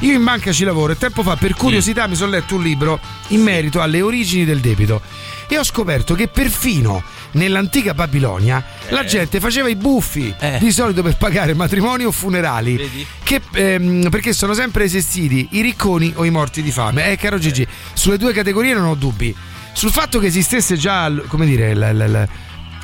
[0.00, 2.98] io in banca ci lavoro e tempo fa per curiosità mi sono letto un libro
[3.28, 5.00] in merito alle origini del debito.
[5.46, 11.16] E ho scoperto che perfino nell'antica Babilonia la gente faceva i buffi di solito per
[11.16, 12.76] pagare matrimoni o funerali
[13.22, 17.10] che, ehm, perché sono sempre esistiti i ricconi o i morti di fame.
[17.12, 19.34] Eh, caro Gigi, sulle due categorie non ho dubbi.
[19.72, 22.28] Sul fatto che esistesse già, come dire, la, la- la-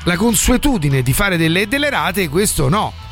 [0.04, 3.03] la consuetudine di fare delle, delle rate, questo no.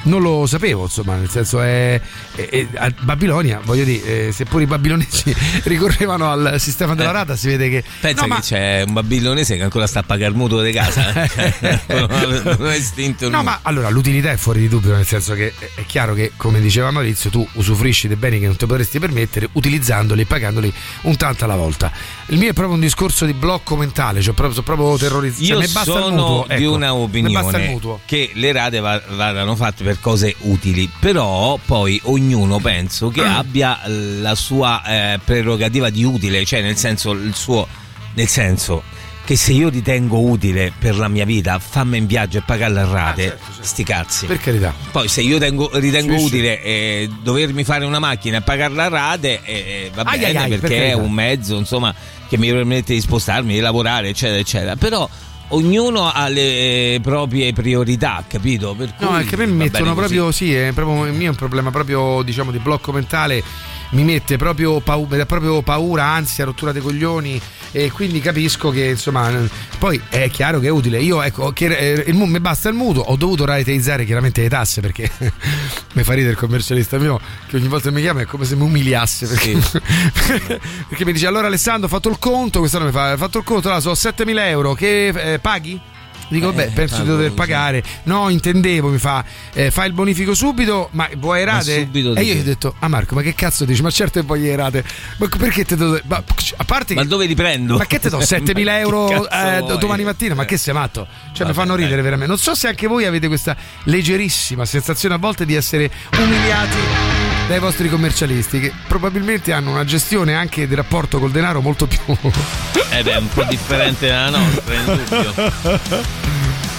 [0.00, 2.00] Non lo sapevo, insomma, nel senso è,
[2.34, 5.34] è- è- a Babilonia, voglio dire, eh, seppur i babilonesi
[5.64, 9.56] ricorrevano al sistema della rata, si vede che Pensa No, che ma- c'è un babilonese
[9.56, 11.24] che ancora sta a pagare il mutuo di casa.
[11.24, 11.80] eh?
[12.58, 15.84] non è estinto No, ma allora l'utilità è fuori di dubbio, nel senso che è-
[15.84, 20.22] chiaro che, come diceva Maurizio, tu usufruisci dei beni che non ti potresti permettere utilizzandoli
[20.22, 20.72] e pagandoli
[21.02, 21.90] un tanto alla volta.
[22.28, 25.42] Il mio è proprio un discorso di blocco mentale, cioè proprio, sono proprio terrorizzato.
[25.44, 26.72] Io Cioè, basta il sono mutuo, di ecco.
[26.72, 33.08] una opinione che le rate va- vadano fatte per cose utili, però poi ognuno penso
[33.08, 33.38] che Ah.
[33.38, 37.66] abbia la sua eh, prerogativa di utile, cioè nel senso il suo
[38.12, 38.82] nel senso
[39.24, 42.90] che se io ritengo utile per la mia vita, fammi in viaggio e pagarla a
[42.90, 44.26] rate, sti cazzi.
[44.26, 44.74] Per carità.
[44.90, 48.88] Poi se io tengo- ritengo Sì, utile eh, dovermi fare una macchina e pagarla a
[48.88, 51.94] rate, eh, va Ai, bene ai, ai, per perché è un mezzo insomma
[52.28, 54.76] che mi permette di spostarmi, di lavorare, eccetera, eccetera.
[54.76, 55.08] Però
[55.48, 58.74] ognuno ha le proprie priorità, capito?
[58.74, 60.14] Per No, cui è che a me mettono così.
[60.14, 63.42] proprio, sì, è proprio, il mio è un problema proprio, diciamo, di blocco mentale.
[63.90, 67.40] Mi mette proprio, pau- proprio paura, ansia, rottura dei coglioni.
[67.70, 69.30] E quindi capisco che, insomma,
[69.78, 71.00] poi è chiaro che è utile.
[71.00, 74.80] Io, ecco, che eh, il mi basta il mutuo, ho dovuto rateizzare chiaramente le tasse
[74.80, 75.10] perché
[75.94, 78.56] mi fa ridere il commercialista mio che ogni volta che mi chiama è come se
[78.56, 79.26] mi umiliasse.
[79.26, 79.58] Perché,
[80.88, 82.58] perché mi dice: Allora, Alessandro, ho fatto il conto.
[82.60, 84.74] Quest'anno mi fa: Ho fatto il conto, allora sono 7.000 euro.
[84.74, 85.80] Che eh, paghi?
[86.28, 87.82] Dico, Eh, beh, penso di dover pagare.
[88.04, 89.24] No, intendevo, mi fa,
[89.54, 91.80] eh, fai il bonifico subito, ma vuoi Ma rate?
[91.80, 93.80] subito e io gli ho detto, ah Marco, ma che cazzo dici?
[93.82, 94.84] Ma certo che voglio rate.
[95.16, 95.98] Ma perché te do...
[96.06, 96.22] ma,
[96.56, 97.76] a parte Ma che- dove li prendo?
[97.76, 100.34] Ma che te do 7000 Ma che euro eh, domani mattina?
[100.34, 101.06] Ma che sei matto?
[101.32, 102.28] Cioè, mi Vabbè, fanno ridere veramente.
[102.28, 107.58] Non so se anche voi avete questa leggerissima sensazione a volte di essere umiliati dai
[107.60, 111.98] vostri commercialisti, che probabilmente hanno una gestione anche del rapporto col denaro molto più.
[112.90, 115.34] Eh beh, è un po' differente dalla nostra, in dubbio.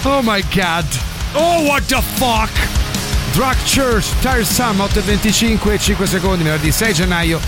[0.04, 0.86] Oh my god.
[1.34, 2.50] Oh what the fuck.
[3.34, 7.40] Drug Church, Tire Sum 8.25 5 secondi, venerdì 6 gennaio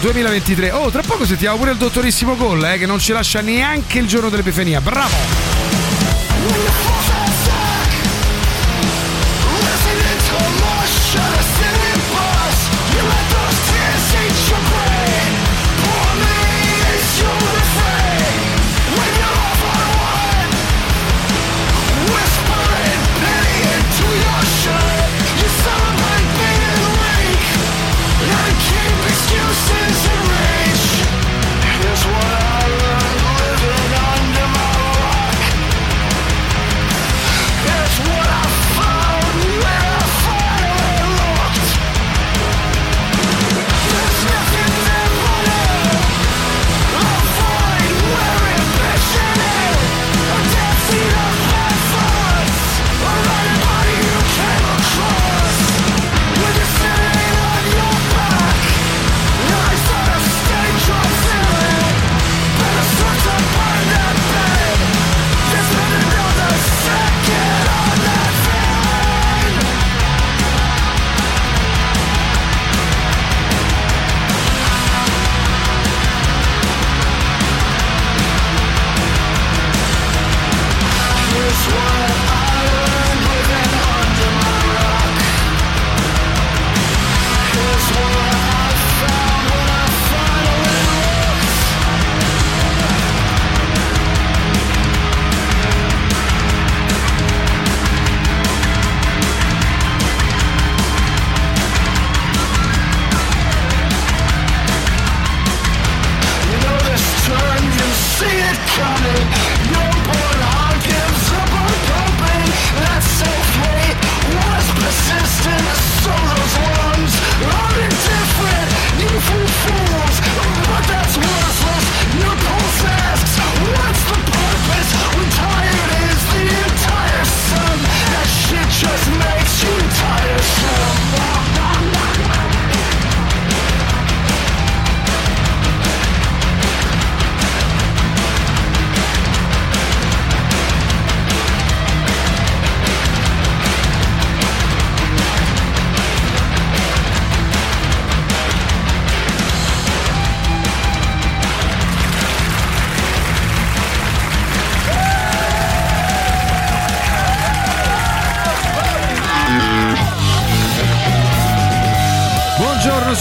[0.00, 0.72] 2023.
[0.72, 4.08] Oh, tra poco sentiamo pure il dottorissimo Gol, eh, che non ci lascia neanche il
[4.08, 4.80] giorno dell'Epifania.
[4.80, 5.14] Bravo!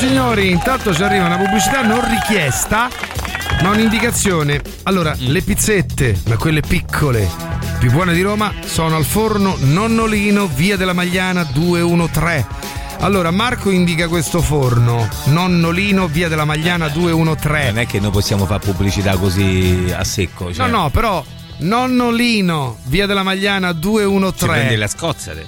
[0.08, 2.90] Signori, intanto ci arriva una pubblicità non richiesta,
[3.62, 4.62] ma un'indicazione.
[4.84, 7.30] Allora, le pizzette, ma quelle piccole,
[7.80, 12.46] più buone di Roma, sono al forno Nonnolino, via della Magliana 213.
[13.00, 17.68] Allora, Marco indica questo forno, Nonnolino, via della Magliana 213.
[17.72, 20.54] Non è che noi possiamo fare pubblicità così a secco.
[20.54, 21.24] Cioè, No, no, però
[21.60, 24.76] Nonnolino, via della Magliana Si prende 213.
[24.76, 25.48] la scozzere.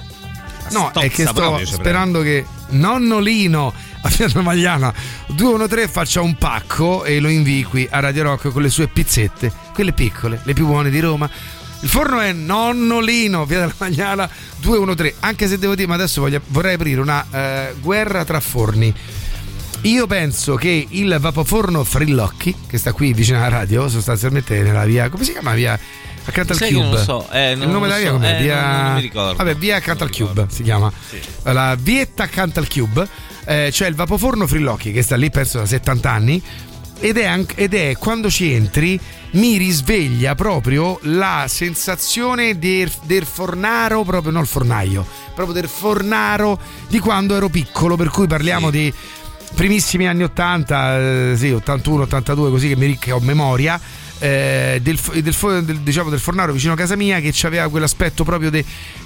[0.70, 4.92] No, è che sto proprio, ci sperando che Nonnolino a della Magliana
[5.28, 9.52] 213 faccia un pacco e lo invii qui a Radio Rock con le sue pizzette,
[9.74, 11.28] quelle piccole, le più buone di Roma.
[11.80, 16.40] Il forno è Nonnolino, Via della Magliana 213, anche se devo dire, ma adesso voglio-
[16.46, 18.92] vorrei aprire una eh, guerra tra forni.
[19.82, 25.08] Io penso che il vapoforno Frilocchi, che sta qui vicino alla radio, sostanzialmente nella via,
[25.10, 25.78] come si chiama via?
[26.26, 26.82] Accanto al Sai Cube.
[26.82, 28.38] non lo so, eh, non il nome della via so, com'è?
[28.38, 28.60] eh, via...
[28.66, 29.36] non- non mi ricordo.
[29.36, 30.92] Vabbè, via accanto al Cube si chiama.
[31.44, 33.08] La vietta accanto al Cube,
[33.44, 36.42] eh, c'è il vapoforno Frilocchi che sta lì penso da 70 anni
[36.98, 38.98] ed è, anche- ed è quando ci entri
[39.32, 46.58] mi risveglia proprio la sensazione del, del fornaro, proprio non il fornaio, proprio del fornaro
[46.88, 48.92] di quando ero piccolo, per cui parliamo di
[49.54, 53.78] primissimi anni 80, eh, sì, 81, 82, così che mi che ho memoria.
[54.18, 58.50] Eh, del, del del- diciamo del fornaro vicino a casa mia che aveva quell'aspetto proprio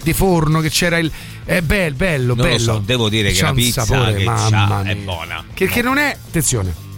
[0.03, 1.11] di forno che c'era il
[1.45, 5.45] è bello bello bello so, devo dire che la pizza sapore, che mamma è buona.
[5.53, 6.89] che, che non è attenzione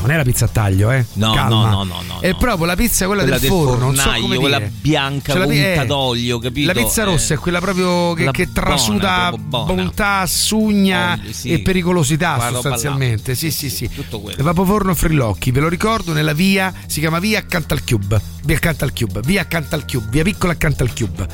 [0.00, 2.76] non è la pizza a taglio eh No, no, no, no, no, è proprio la
[2.76, 4.72] pizza quella, del forno non so come quella dire.
[4.80, 6.72] bianca, Cioè, la pi- unta eh, d'olio, capito?
[6.72, 7.04] la pizza Eh.
[7.04, 14.20] rossa è quella proprio che, trasuda bontà sugna e pericolosità sostanzialmente sì sì sì Tutto
[14.20, 14.42] quello.
[14.42, 18.20] vapoforno Frilocchi, ve lo ricordo, nella via, si chiama via accanto al Cube.
[18.44, 21.26] Via accanto al Cube, via accanto al Cube, via piccola accanto al Cube.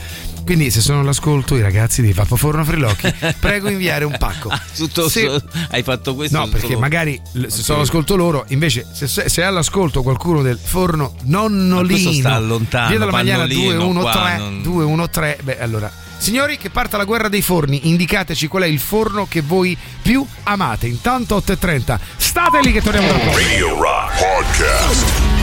[0.46, 4.48] Quindi se sono all'ascolto i ragazzi di Vapoforno Frilocchi, prego inviare un pacco.
[4.76, 5.42] Tutto Se-
[5.72, 9.42] hai fatto questo No, perché solo- magari se sono all'ascolto loro, invece se, se se
[9.42, 14.36] è all'ascolto qualcuno del forno Nonnolino, questo sta lontano, via della Magliana Pannolino, 213, qua
[14.36, 18.78] non- 213, beh allora, signori che parta la guerra dei forni, indicateci qual è il
[18.78, 20.86] forno che voi più amate.
[20.86, 23.36] Intanto 8.30, state lì che torniamo tra poco.
[23.36, 25.35] Radio Rock Podcast.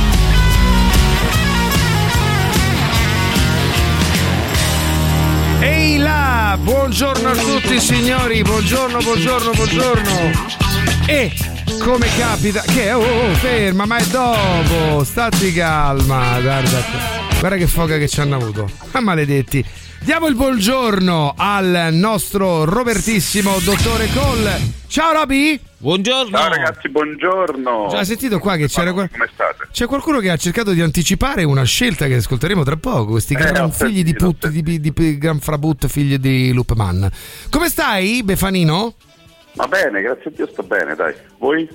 [5.84, 10.32] Ehi là, buongiorno a tutti signori, buongiorno, buongiorno, buongiorno.
[11.06, 11.30] E
[11.84, 16.86] come capita che oh, oh, ferma, ma è dopo, stati calma, guarda,
[17.38, 18.70] guarda che foga che ci hanno avuto.
[18.94, 19.66] Ma maledetti.
[20.04, 24.60] Diamo il buongiorno al nostro Robertissimo dottore Cole.
[24.88, 25.60] Ciao Roby!
[25.78, 26.38] Buongiorno!
[26.38, 27.88] Ciao ragazzi, buongiorno!
[27.90, 29.68] Già hai sentito qua che c'era qual- Come state?
[29.72, 33.12] C'è qualcuno che ha cercato di anticipare una scelta che ascolteremo tra poco.
[33.12, 37.10] Questi Eh, gran figli di put, di, di, di gran frabut, figli di Lupman.
[37.50, 38.94] Come stai, Befanino?
[39.54, 41.14] Va bene, grazie a Dio sto bene, dai.
[41.38, 41.68] Voi?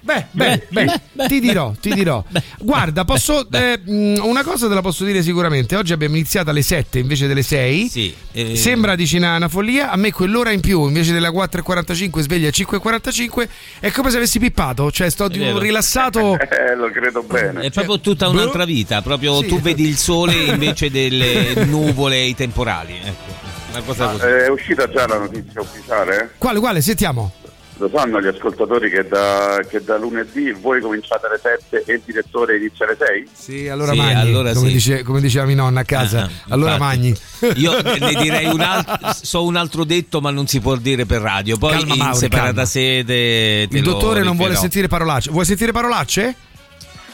[0.00, 2.22] Beh, beh, beh, ti dirò, ti dirò.
[2.60, 3.46] Guarda, posso.
[3.50, 5.76] eh, una cosa te la posso dire sicuramente.
[5.76, 7.88] Oggi abbiamo iniziato alle 7 invece delle 6.
[7.88, 9.90] Sì, eh, Sembra dici una, una follia.
[9.90, 13.48] A me quell'ora in più invece della 4.45 sveglia 5.45
[13.80, 14.90] è come se avessi pippato.
[14.90, 16.36] Cioè, sto di un rilassato.
[16.48, 17.62] Eh, lo credo bene.
[17.62, 19.46] È proprio tutta un'altra vita, proprio Sì.
[19.46, 22.98] tu vedi il sole invece delle nuvole e i temporali.
[23.02, 23.32] Ecco,
[23.72, 24.24] una cosa Ma, così.
[24.24, 26.30] eh, è uscita già la notizia ufficiale?
[26.38, 26.80] Quale, quale?
[26.80, 27.32] Sentiamo.
[27.80, 32.02] Lo sanno gli ascoltatori che da, che da lunedì voi cominciate alle 7 e il
[32.04, 33.28] direttore inizia alle 6?
[33.32, 34.20] Sì, allora Sì, magni.
[34.20, 34.72] allora come, sì.
[34.74, 36.22] dice- come diceva mia nonna a casa.
[36.24, 36.96] Ah, allora infatti.
[36.96, 37.16] magni.
[37.60, 41.20] Io ne direi un altro, so un altro detto, ma non si può dire per
[41.20, 41.56] radio.
[41.56, 42.64] Poi Calma, in Mauri, separata calma.
[42.64, 43.62] sede.
[43.70, 45.30] Il dottore non vuole sentire parolacce.
[45.30, 46.34] Vuoi sentire parolacce?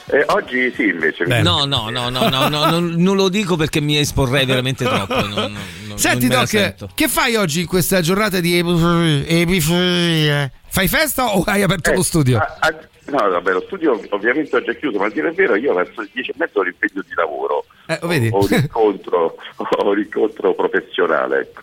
[0.06, 1.24] Eh, oggi sì, invece.
[1.24, 5.14] No, no, no, no, no, no, non, non lo dico perché mi esporrei veramente troppo.
[5.20, 5.56] non- non-
[5.94, 6.44] non- Senti, non
[6.76, 9.24] Doc, che fai oggi in questa giornata di epiforia?
[9.26, 10.50] Epiforia?
[10.68, 12.38] Fai festa o hai aperto Eh, lo studio?
[12.38, 12.74] a- a-
[13.06, 16.00] no, vabbè, lo studio ovviamente oggi è chiuso, ma a dire il vero io verso
[16.00, 17.64] le 10 e mezzo ho l'impegno di lavoro.
[17.86, 18.28] Eh, vedi?
[18.32, 21.40] Ho un incontro, ho un incontro professionale.
[21.40, 21.60] Ecco.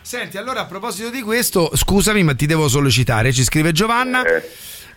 [0.00, 3.32] Senti, allora a proposito di questo, scusami, ma ti devo sollecitare.
[3.32, 4.24] Ci scrive Giovanna.
[4.24, 4.42] Eh.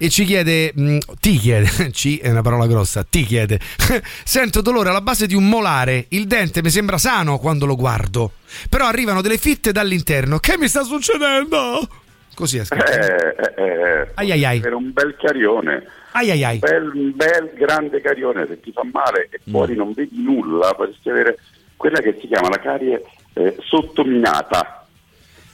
[0.02, 3.60] E ci chiede, mh, ti chiede, ci è una parola grossa, ti chiede,
[4.24, 8.32] sento dolore alla base di un molare, il dente mi sembra sano quando lo guardo,
[8.70, 11.86] però arrivano delle fitte dall'interno, che mi sta succedendo?
[12.34, 12.86] Così è scritto.
[12.90, 14.60] Eh, eh, eh, Ai ai ai.
[14.62, 15.84] Per un bel carione.
[16.14, 16.60] Ai ai ai.
[16.62, 19.52] Un bel, un bel grande carione, se ti fa male e Mm.
[19.52, 21.38] fuori non vedi nulla, potresti avere
[21.76, 23.04] quella che si chiama la carie
[23.34, 24.79] eh, sottominata.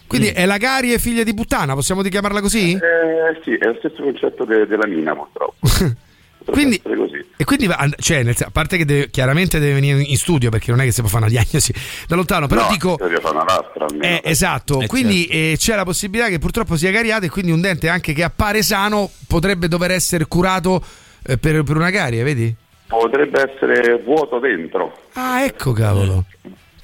[0.07, 2.73] Quindi è la carie figlia di puttana, possiamo chiamarla così?
[2.73, 5.56] Eh, sì, è lo stesso concetto de- della mina, purtroppo.
[6.45, 6.80] Quindi-.
[7.38, 7.68] E quindi,
[7.99, 10.91] cioè, nel a parte che deve- chiaramente deve venire in studio perché non è che
[10.91, 11.73] si può fare una diagnosi
[12.07, 12.95] da lontano, però no, dico.
[12.98, 14.03] Fare una lastra almeno.
[14.03, 17.61] Eh, esatto, Eh, quindi eh, c'è la possibilità che purtroppo sia cariato e quindi un
[17.61, 20.84] dente anche che appare sano potrebbe dover essere curato
[21.26, 22.56] eh, per, per una carie, vedi?
[22.88, 24.98] Potrebbe essere vuoto dentro.
[25.14, 26.26] Ah, ecco cavolo.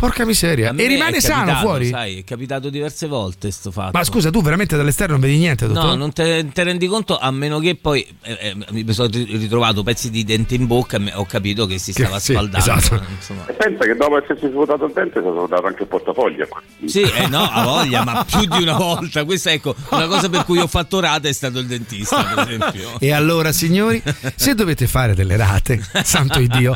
[0.02, 0.72] Porca miseria.
[0.72, 1.90] A E rimane è sano capitato, fuori?
[1.90, 3.96] Sai, è capitato diverse volte sto fatto.
[3.96, 5.84] Ma scusa, tu veramente dall'esterno non vedi niente, dottor?
[5.84, 9.84] No, non te, te rendi conto a meno che poi eh, eh, mi sono ritrovato
[9.84, 12.58] pezzi di dente in bocca e ho capito che si Che- stava sì, spaldando.
[12.58, 13.04] esatto.
[13.16, 13.46] insomma.
[13.46, 16.48] E pensa che dopo essersi svuotato il dente si è svuotato anche il portafoglio.
[16.84, 19.24] Sì, eh, no, ha voglia, ma più di una volta.
[19.24, 23.00] Questa ecco, una cosa per cui ho fatto rate è stato il dentista, per esempio.
[23.00, 24.02] E allora, signori,
[24.36, 26.76] se dovete fare delle rate, santo Dio,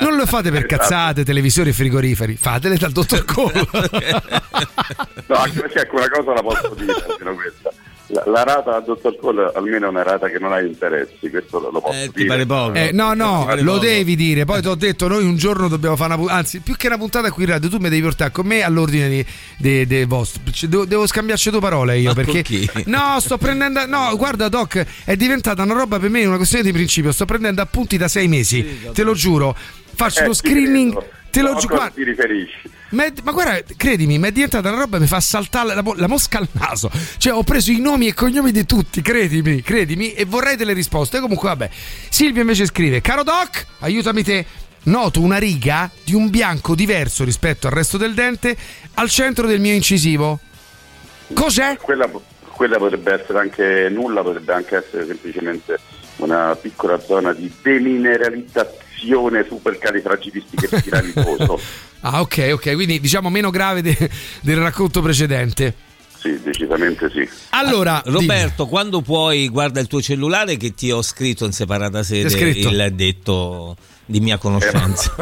[0.00, 2.36] non lo fate per cazzate, televisori e frigoriferi,
[2.66, 3.66] fatele dal dottor Cole.
[5.26, 7.70] No, anche perché ecco una cosa la posso dire, almeno questa.
[8.08, 11.58] La, la rata al dottor Cole almeno è una rata che non ha interessi, questo
[11.58, 12.42] lo, lo posso dire.
[12.74, 14.44] Eh, no, no, lo devi dire.
[14.44, 16.98] Poi ti ho detto, noi un giorno dobbiamo fare una puntata, anzi, più che una
[16.98, 19.26] puntata qui in radio, tu mi devi portare con me all'ordine di,
[19.58, 20.40] di- di vostro.
[20.68, 22.32] Devo, devo scambiarci due parole io Ma perché.
[22.32, 22.70] con chi?
[22.86, 23.84] No, sto prendendo.
[23.86, 27.10] No, guarda, Doc, è diventata una roba per me, una questione di principio.
[27.10, 29.56] Sto prendendo appunti da sei mesi, te lo giuro.
[29.96, 30.92] Faccio Eh, lo ti screening.
[30.92, 31.14] credo.
[31.30, 31.76] Te lo giuro.
[31.76, 32.70] cosa ti riferisci?
[32.90, 36.08] Ma, ma guarda, credimi, mi è diventata una roba che mi fa saltare la, la
[36.08, 36.90] mosca al naso.
[37.18, 41.20] Cioè, ho preso i nomi e cognomi di tutti, credimi, credimi, e vorrei delle risposte.
[41.20, 41.70] Comunque, vabbè.
[42.08, 44.46] Silvia invece scrive: Caro Doc, aiutami te.
[44.84, 48.56] Noto una riga di un bianco diverso rispetto al resto del dente
[48.94, 50.38] al centro del mio incisivo.
[51.34, 51.76] Cos'è?
[51.78, 52.08] Quella,
[52.52, 55.76] quella potrebbe essere anche nulla, potrebbe anche essere semplicemente
[56.18, 58.84] una piccola zona di demineralizzazione
[59.48, 61.60] supercalifragilisticexpialitoso.
[62.08, 64.10] Ah, ok, ok, quindi diciamo meno grave de-
[64.40, 65.74] del racconto precedente.
[66.20, 67.28] sì, decisamente sì.
[67.50, 72.28] Allora, Roberto, quando puoi, guarda il tuo cellulare che ti ho scritto in separata sede
[72.68, 73.76] il detto
[74.08, 75.12] di mia conoscenza.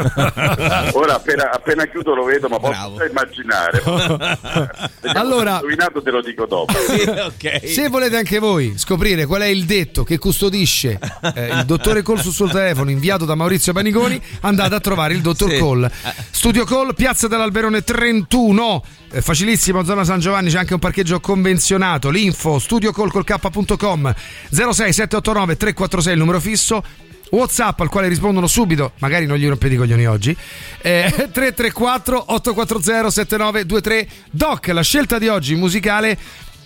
[0.93, 3.83] Ora appena, appena chiudo lo vedo, ma posso già immaginare.
[5.15, 6.73] Allora- indovinato te lo dico dopo.
[7.65, 10.99] Se volete anche voi scoprire qual è il detto che custodisce
[11.35, 15.21] eh, il dottore Cole sul suo telefono inviato da Maurizio Paniconi, andate a trovare il
[15.21, 15.59] dottor Sì.
[15.59, 15.91] Cole.
[16.31, 18.85] Studio Cole, Piazza dell'Alberone 31.
[19.13, 22.11] eh, facilissimo, zona San Giovanni c'è anche un parcheggio convenzionato.
[22.11, 24.15] L'info studiocallcolk.com
[24.51, 26.83] 06789 346 il numero fisso.
[27.31, 30.37] Whatsapp al quale rispondono subito, magari non gli rompete i coglioni oggi.
[30.81, 34.09] Eh, 334 840 7923.
[34.31, 36.19] Doc, la scelta di oggi musicale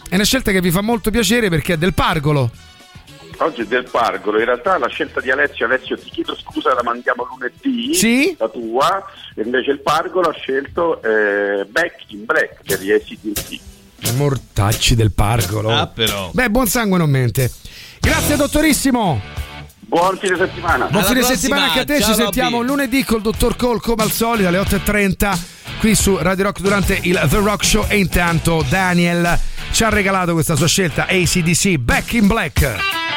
[0.08, 2.50] è una scelta che vi fa molto piacere perché è del Pargolo.
[3.40, 6.82] Oggi è del Pargolo, in realtà la scelta di Alessio, Alessio ti chiedo scusa, la
[6.82, 8.34] mandiamo lunedì, Sì?
[8.36, 9.04] la tua,
[9.36, 13.60] e invece il Pargolo ha scelto eh, Back in Black per gli ACDC.
[14.16, 15.70] Mortacci del Pargolo.
[15.70, 16.30] Ah, però.
[16.32, 17.48] Beh, buon sangue non mente.
[18.00, 19.20] Grazie, dottorissimo.
[19.88, 20.84] Buon fine settimana.
[20.86, 21.38] Buon fine prossima.
[21.38, 22.00] settimana anche a te.
[22.00, 22.68] Ciao, Ci sentiamo Robby.
[22.68, 25.38] lunedì col dottor Cole come al solito alle 8.30
[25.80, 27.86] qui su Radio Rock durante il The Rock Show.
[27.88, 29.38] E intanto Daniel
[29.70, 33.07] ci ha regalato questa sua scelta ACDC Back in Black.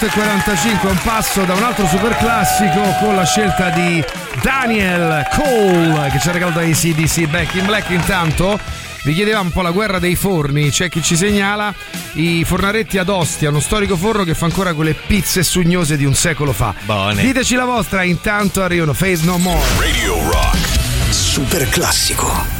[0.00, 4.00] 8.45, un passo da un altro super classico con la scelta di
[4.40, 7.90] Daniel Cole che ci ha regalato ACDC Back in Black.
[7.90, 8.60] Intanto
[9.02, 11.74] vi chiedevamo un po' la guerra dei forni, c'è chi ci segnala
[12.12, 16.14] i fornaretti ad Ostia, uno storico forno che fa ancora quelle pizze sugnose di un
[16.14, 16.72] secolo fa.
[16.84, 17.20] Buone.
[17.20, 19.66] Diteci la vostra, intanto arrivano Face No More.
[19.80, 20.58] Radio Rock.
[21.10, 22.57] Super classico.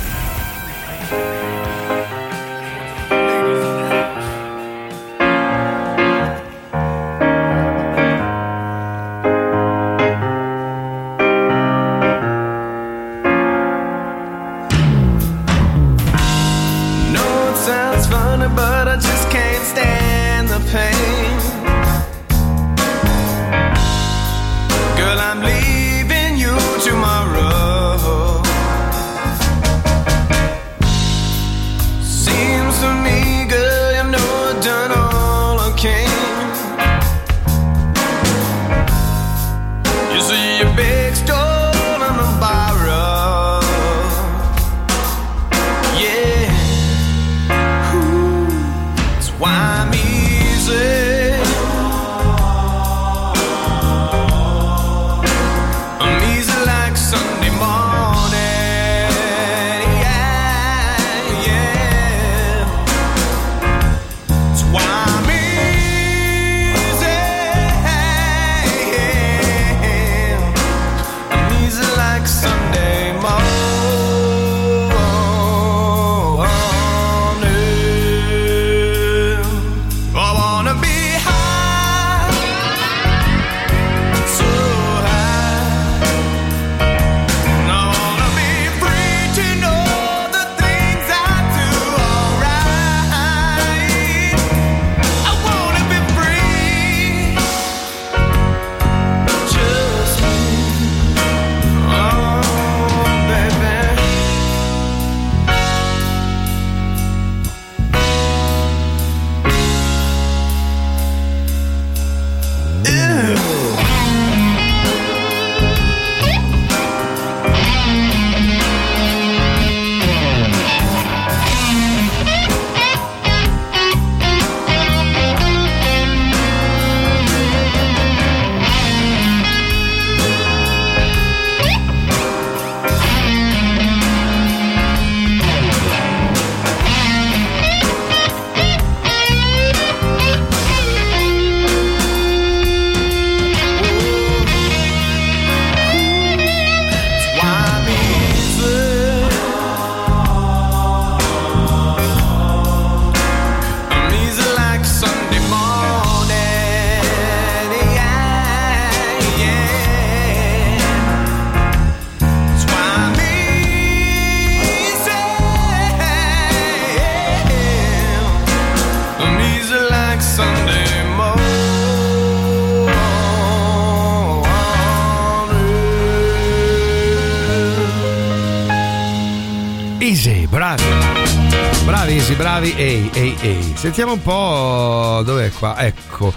[182.29, 182.75] Easy, bravi.
[182.77, 183.73] Ehi, ehi, ehi.
[183.75, 185.79] Sentiamo un po' dov'è qua.
[185.79, 186.31] Ecco.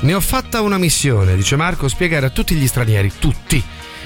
[0.00, 3.62] Ne ho fatta una missione, dice Marco, spiegare a tutti gli stranieri, tutti,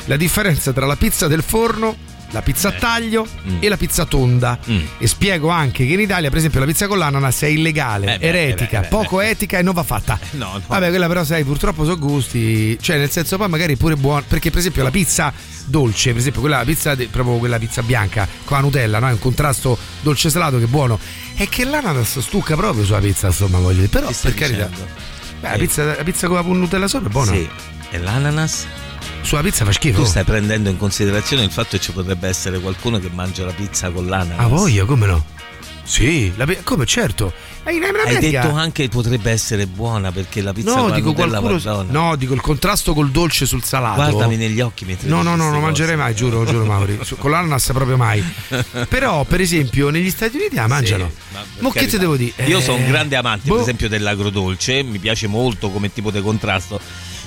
[0.07, 1.95] la differenza tra la pizza del forno,
[2.31, 3.27] la pizza a taglio
[3.61, 4.59] e la pizza tonda.
[4.99, 8.19] E spiego anche che in Italia, per esempio, la pizza con l'ananas è illegale, Eh
[8.19, 10.19] beh, eretica, eh beh, eh poco etica e non va fatta.
[10.33, 10.63] No, no.
[10.67, 14.51] Vabbè, quella però sai, purtroppo sono gusti, cioè nel senso poi magari pure buona, perché
[14.51, 15.33] per esempio la pizza
[15.67, 19.09] dolce, per esempio quella pizza proprio quella pizza bianca con la Nutella, no?
[19.09, 20.99] È un contrasto dolce salato che è buono.
[21.35, 23.89] È che l'ananas stucca proprio sulla pizza, insomma, voglio dire.
[23.89, 24.69] Però per carità.
[25.41, 27.33] Beh, la, pizza, la pizza con la Nutella sopra è buona.
[27.33, 27.49] Sì.
[27.91, 28.67] E l'ananas?
[29.25, 30.03] Sulla pizza fa schifo.
[30.03, 33.53] Tu stai prendendo in considerazione il fatto che ci potrebbe essere qualcuno che mangia la
[33.53, 34.39] pizza con l'ananas.
[34.39, 35.25] Ah, voglia, come no?
[35.87, 37.33] Sì, la come certo.
[37.65, 41.59] Ma Hai detto anche che potrebbe essere buona perché la pizza No, dico qualcuno.
[41.89, 43.97] No, dico il contrasto col dolce sul salato.
[43.97, 46.99] Guardami negli occhi mentre No, no, no, non mangerei mai, giuro, giuro Mauri.
[47.19, 48.23] Con l'ananas proprio mai.
[48.89, 51.11] Però, per esempio, negli Stati Uniti la mangiano.
[51.33, 52.45] Ma per Mo che ti devo dire?
[52.45, 53.55] Io Eh, sono un grande amante, boh.
[53.55, 56.81] per esempio, dell'agrodolce, mi piace molto come tipo di contrasto.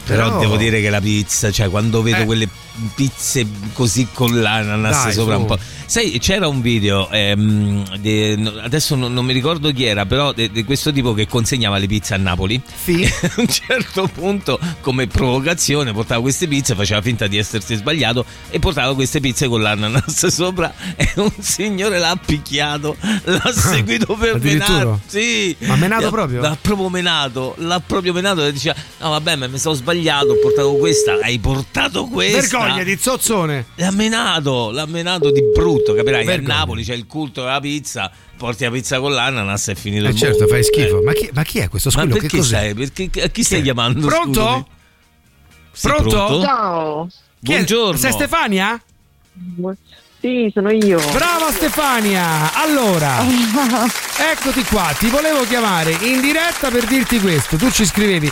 [0.08, 2.26] Però, Però- devo dire che la pizza, cioè quando vedo Eh.
[2.26, 2.48] quelle
[2.96, 5.40] pizze così con l'ananas Dai, sopra su.
[5.42, 5.58] un po'.
[5.88, 10.32] Sai, c'era un video, ehm, de- no, adesso non, non mi ricordo chi era, però
[10.34, 12.62] di questo tipo che consegnava le pizze a Napoli.
[12.84, 13.04] Sì.
[13.24, 18.60] a un certo punto, come provocazione, portava queste pizze, faceva finta di essersi sbagliato e
[18.60, 20.72] portava queste pizze con l'ananas sopra.
[20.96, 25.00] E un signore l'ha picchiato, l'ha seguito per menare.
[25.08, 25.56] Sì.
[25.62, 26.42] Ma menato proprio?
[26.42, 30.40] L'ha proprio menato, l'ha proprio menato e diceva: No, vabbè, ma mi sono sbagliato, ho
[30.42, 32.58] portato questa, hai portato questa.
[32.60, 33.66] Vergognati, zozzone.
[33.76, 36.26] L'ha menato, l'ha menato di brutto, capirai?
[36.26, 36.54] Vergogna.
[36.56, 40.06] A Napoli c'è il culto della pizza, porti la pizza con l'ananas e è finito
[40.06, 40.54] Eh il certo, mondo.
[40.54, 41.00] fai schifo.
[41.00, 41.04] Eh.
[41.04, 42.14] Ma, chi, ma chi è questo Ma squillo?
[42.16, 42.58] Che perché cos'è?
[42.58, 42.74] sei?
[42.74, 44.08] Perché, a chi stai chiamando?
[44.08, 44.68] Pronto?
[45.72, 46.42] Sì, Pronto?
[46.42, 47.08] Ciao.
[47.10, 47.56] Chi è?
[47.56, 47.98] Buongiorno.
[47.98, 48.82] Sei Stefania?
[50.20, 51.00] Sì, sono io.
[51.12, 52.52] Brava Stefania!
[52.56, 53.20] Allora,
[54.34, 57.56] eccoti qua, ti volevo chiamare in diretta per dirti questo.
[57.56, 58.32] Tu ci scrivevi.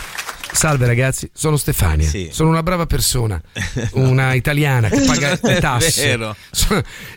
[0.56, 2.08] Salve ragazzi, sono Stefania.
[2.08, 2.30] Sì.
[2.32, 3.38] Sono una brava persona,
[3.92, 6.18] una italiana che paga le tasse.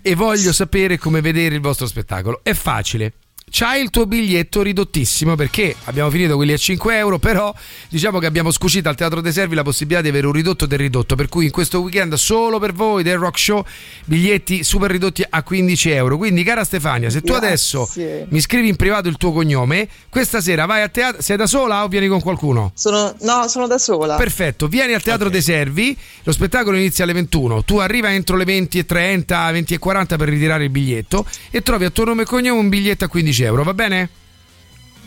[0.02, 2.42] E voglio sapere come vedere il vostro spettacolo.
[2.44, 3.14] È facile.
[3.50, 7.54] C'hai il tuo biglietto ridottissimo perché abbiamo finito quelli a 5 euro, però
[7.90, 10.80] diciamo che abbiamo scucito al Teatro dei Servi la possibilità di avere un ridotto del
[10.80, 13.64] ridotto, per cui in questo weekend solo per voi del Rock Show
[14.06, 16.18] biglietti super ridotti a 15 euro.
[16.18, 17.48] Quindi cara Stefania, se tu Grazie.
[17.48, 17.90] adesso
[18.30, 21.84] mi scrivi in privato il tuo cognome, questa sera vai a teatro, sei da sola
[21.84, 22.72] o vieni con qualcuno?
[22.76, 24.16] Sono, no, sono da sola.
[24.16, 28.46] Perfetto, vieni al Teatro dei Servi, lo spettacolo inizia alle 21, tu arriva entro le
[28.46, 33.06] 20.30, 20.40 per ritirare il biglietto e trovi a tuo nome e cognome un biglietto
[33.06, 34.10] a 15 euro, va bene?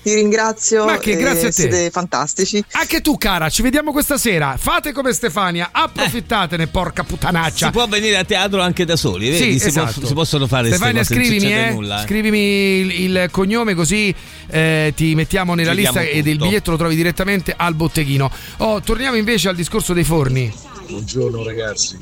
[0.02, 0.84] Ti ringrazio.
[0.84, 1.52] Ma che eh, grazie a te.
[1.52, 2.62] Siete fantastici.
[2.72, 7.66] Anche tu cara, ci vediamo questa sera, fate come Stefania, approfittatene porca puttanaccia.
[7.66, 9.52] Si può venire a teatro anche da soli, vedi?
[9.52, 10.00] Sì, si, esatto.
[10.00, 12.02] può- si possono fare Stefania, scrivimi, eh, nulla.
[12.02, 12.06] eh.
[12.06, 12.38] scrivimi
[12.80, 14.12] il, il cognome così
[14.48, 18.28] eh, ti mettiamo nella Ci lista ed il biglietto lo trovi direttamente al botteghino.
[18.56, 20.52] Oh, torniamo invece al discorso dei forni.
[20.92, 21.98] Buongiorno ragazzi,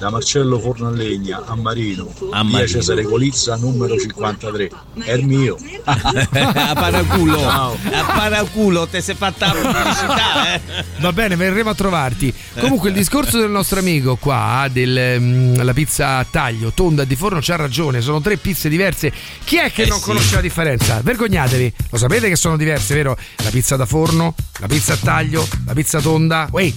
[0.00, 2.66] da Marcello Forno a Legna a Marino, A via Marino.
[2.66, 4.70] Cesare Colizza numero 53,
[5.04, 5.56] è il mio.
[5.84, 7.76] a paraculo, a
[8.12, 10.60] paraculo, te sei fatta pubblicità, eh.
[10.98, 12.34] Va bene, verremo a trovarti.
[12.58, 17.54] Comunque il discorso del nostro amico qua, della pizza a taglio, tonda di forno, c'ha
[17.54, 19.12] ragione, sono tre pizze diverse.
[19.44, 20.04] Chi è che Eh non sì.
[20.04, 21.00] conosce la differenza?
[21.04, 23.16] Vergognatevi, lo sapete che sono diverse, vero?
[23.44, 26.48] La pizza da forno, la pizza a taglio, la pizza tonda.
[26.50, 26.74] Wait,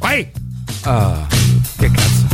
[0.00, 0.40] wait!
[0.84, 1.26] Ah,
[1.78, 2.31] che cazzo.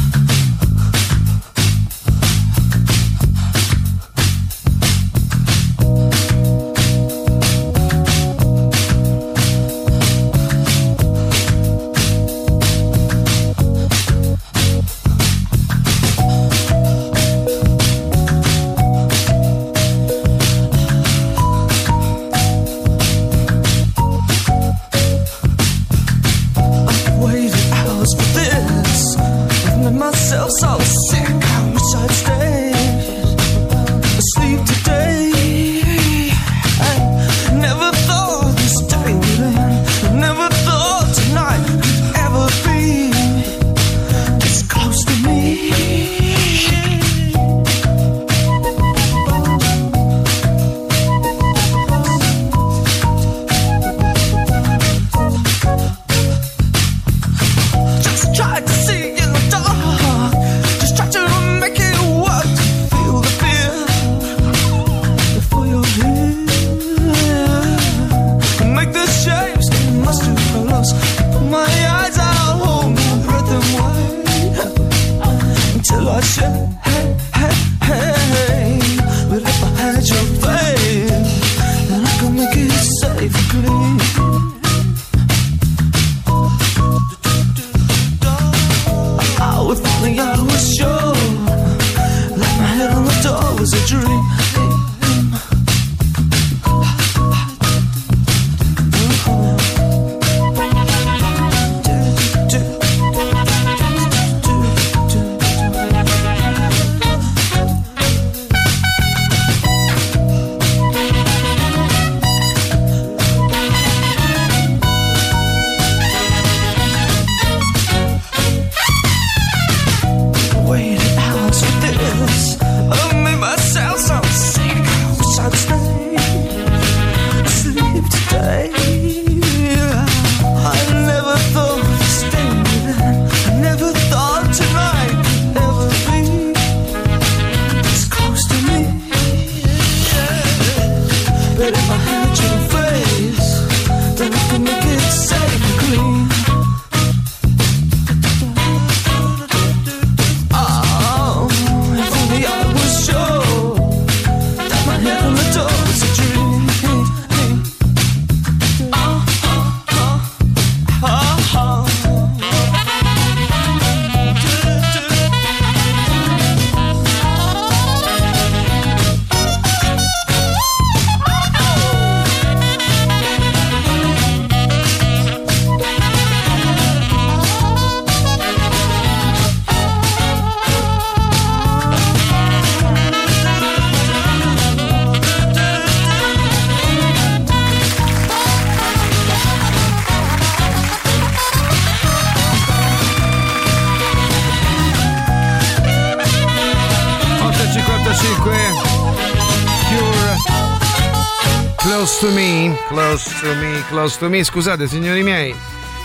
[204.29, 204.45] Me.
[204.45, 205.55] Scusate, signori miei,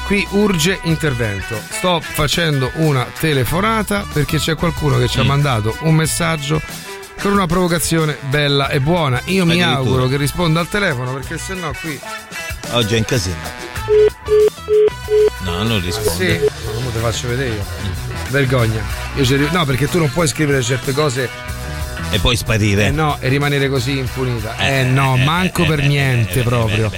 [0.05, 1.59] qui urge intervento.
[1.69, 5.21] Sto facendo una telefonata perché c'è qualcuno che ci Mm.
[5.21, 6.61] ha mandato un messaggio
[7.21, 9.21] con una provocazione bella e buona.
[9.25, 11.99] Io mi auguro che risponda al telefono perché sennò qui.
[12.71, 13.35] Oggi è in casino.
[15.43, 16.49] No, non Sì, risponde.
[16.73, 17.65] come te faccio vedere io.
[18.29, 18.81] Vergogna.
[19.15, 21.29] Io no, perché tu non puoi scrivere certe cose
[22.11, 22.87] E poi sparire.
[22.87, 24.55] Eh no, e rimanere così impunita.
[24.57, 26.91] Eh, no, manco per niente proprio.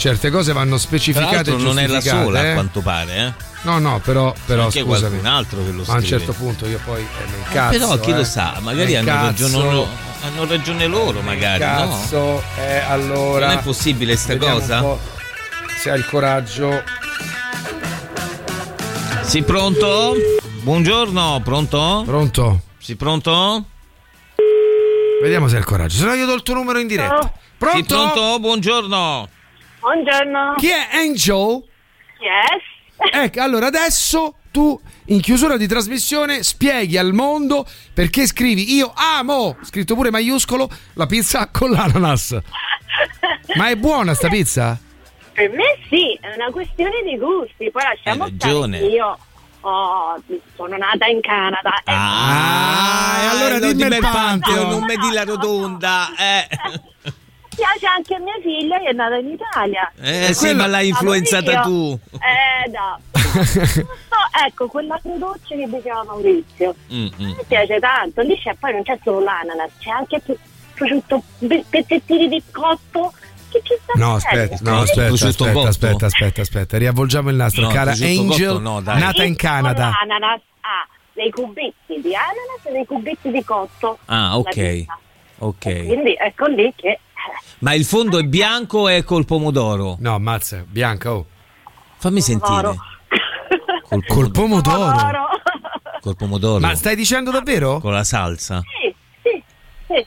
[0.00, 2.50] Certe cose vanno Tra specificate l'altro non è la giustificate, sola, eh.
[2.50, 3.32] a quanto pare, eh.
[3.62, 4.98] No, no, però, però anche scusami.
[5.20, 6.18] qualcun altro che lo Ma a un scrive.
[6.18, 7.78] certo punto io poi eh, mi Eh, incazzo.
[7.78, 8.14] però chi eh.
[8.14, 9.88] lo sa, magari hanno loro,
[10.22, 11.58] hanno ragione loro, magari.
[11.58, 12.42] Cazzo, no?
[12.56, 13.48] eh, allora.
[13.48, 14.80] Non è possibile sta cosa?
[14.80, 14.98] po'
[15.78, 16.82] Se hai il coraggio.
[19.22, 20.14] Sì, pronto?
[20.62, 22.02] Buongiorno, pronto?
[22.06, 22.60] Pronto?
[22.78, 23.64] Sì, pronto?
[25.22, 25.96] Vediamo se hai il coraggio.
[25.98, 27.30] Se no io do il tuo numero in diretta.
[27.58, 27.76] Pronto?
[27.76, 28.38] Sì, pronto?
[28.40, 29.28] Buongiorno.
[29.80, 30.54] Buongiorno.
[30.58, 31.62] Chi è Angel?
[32.20, 33.12] Yes.
[33.12, 39.56] Ecco, allora adesso tu in chiusura di trasmissione spieghi al mondo perché scrivi io amo,
[39.62, 42.38] scritto pure maiuscolo, la pizza con l'ananas.
[43.56, 44.78] Ma è buona sta pizza?
[45.32, 47.70] Per me sì, è una questione di gusti.
[47.70, 49.18] Poi lasciamo Hai stare io
[49.60, 50.22] oh,
[50.56, 51.74] sono nata in Canada.
[51.78, 54.68] e Ah, e allora non dimmi il Pantheon.
[54.68, 56.08] non mi di la rotonda.
[56.18, 56.48] Eh,
[57.60, 59.92] piace anche a mia figlia che è nata in Italia.
[60.00, 61.98] eh sì, ma l'hai influenzata tu.
[62.12, 62.98] Eh, no.
[63.30, 63.86] Giusto,
[64.46, 66.74] ecco, quell'altro dolce che diceva Maurizio.
[66.92, 67.26] Mm, mm.
[67.26, 68.22] Mi piace tanto.
[68.22, 70.36] Lì c'è poi non c'è solo l'ananas, c'è anche più
[70.74, 71.22] prosciutto,
[71.68, 73.12] pezzettini di cotto.
[73.50, 75.66] Che ci sta No, aspetta, no, aspetta, aspetta, cotto?
[75.66, 77.62] aspetta, aspetta, aspetta, riavvolgiamo il nastro.
[77.62, 79.90] No, Cara Angel, no, nata in Canada.
[79.90, 83.98] L'ananas ha dei cubetti di ananas e dei cubetti di cotto.
[84.06, 84.84] Ah, ok.
[85.38, 85.86] Ok.
[85.86, 87.00] Quindi ecco lì che
[87.60, 89.96] Ma il fondo è bianco o è col pomodoro?
[90.00, 91.26] No, mazza, bianca, oh.
[91.98, 92.74] Fammi sentire.
[93.88, 94.96] Col, Col pomodoro.
[96.00, 96.60] Col pomodoro.
[96.60, 97.78] Ma stai dicendo davvero?
[97.80, 98.62] Con la salsa.
[98.62, 99.44] Sì, sì,
[99.88, 100.06] sì.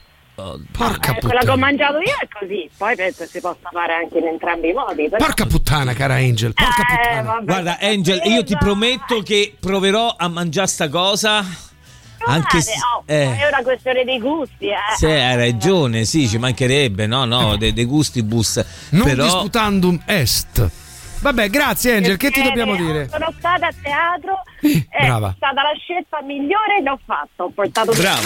[0.72, 1.56] Porca Eh, quella che ho puttana.
[1.56, 5.08] mangiato io è così, poi penso si possa fare anche in entrambi i modi.
[5.08, 5.24] Però...
[5.24, 7.22] Porca puttana, cara Angel, porca Eh, puttana.
[7.22, 11.44] vabbè, Guarda, Angel, io ti prometto che proverò a mangiare sta cosa.
[12.26, 12.72] Anche se.
[12.96, 14.96] oh, eh, È una questione di gusti, eh.
[14.96, 18.64] se hai ragione, sì, ci mancherebbe, no, no, de, de gustibus.
[18.90, 19.24] Non però.
[19.24, 20.70] disputandum est.
[21.20, 23.08] Vabbè, grazie Angel, che ti Bene, dobbiamo dire?
[23.10, 25.32] Sono stata a teatro, è brava.
[25.36, 27.44] stata la scelta migliore che ho fatto.
[27.44, 28.20] Ho portato Brava.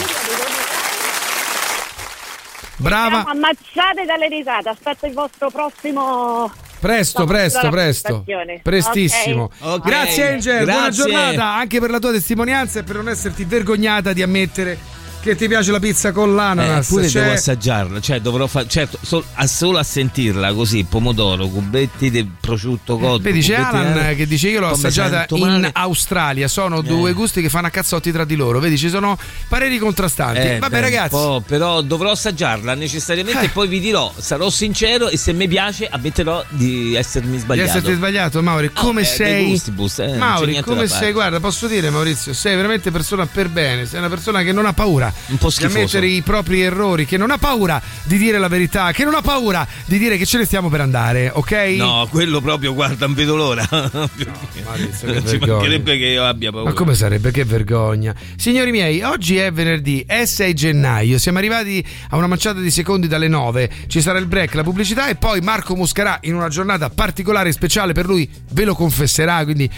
[2.77, 3.21] Brava.
[3.21, 4.69] Siamo ammazzate dalle risate.
[4.69, 6.51] Aspetto il vostro prossimo.
[6.79, 8.23] Presto, presto, presto.
[8.63, 9.51] Prestissimo.
[9.59, 9.75] Ok.
[9.79, 11.03] Ok, Grazie Angel, buona grazie.
[11.03, 14.77] giornata anche per la tua testimonianza e per non esserti vergognata di ammettere
[15.21, 16.87] che ti piace la pizza con Eh, l'ananas.
[16.87, 21.47] pure C'è- devo assaggiarla, cioè dovrò fare, certo, sol- a solo a sentirla così, pomodoro,
[21.47, 23.21] cubetti di prosciutto cotto.
[23.21, 24.15] Vedi, c'è di Alan ananas.
[24.15, 25.69] che dice io l'ho Come assaggiata in male.
[25.73, 26.83] Australia, sono Eh.
[26.83, 29.17] due gusti che fanno a cazzotti tra di loro, vedi ci sono
[29.47, 30.39] pareri contrastanti.
[30.39, 33.45] Eh, Vabbè beh, ragazzi, però dovrò assaggiarla necessariamente Eh.
[33.45, 37.69] e poi vi dirò, sarò sincero e se mi piace ammetterò di essermi di sbagliato.
[37.69, 39.47] esserti sbagliato Mauri, come eh, sei?
[39.49, 41.11] gustibus, eh, Mauri, come sei?
[41.11, 44.73] Guarda, posso dire Maurizio, sei veramente persona per bene, sei una persona che non ha
[44.73, 48.91] paura Po' di ammettere i propri errori, che non ha paura di dire la verità,
[48.91, 51.51] che non ha paura di dire che ce ne stiamo per andare, ok?
[51.77, 53.67] No, quello proprio, guarda, non vedo l'ora.
[53.69, 56.69] Maurizio, che Ci mancherebbe che io abbia paura.
[56.69, 57.31] Ma come sarebbe?
[57.31, 58.13] Che vergogna.
[58.35, 63.07] Signori miei, oggi è venerdì, è 6 gennaio, siamo arrivati a una manciata di secondi
[63.07, 66.89] dalle 9, ci sarà il break, la pubblicità e poi Marco Muscarà in una giornata
[66.89, 69.69] particolare e speciale per lui ve lo confesserà, quindi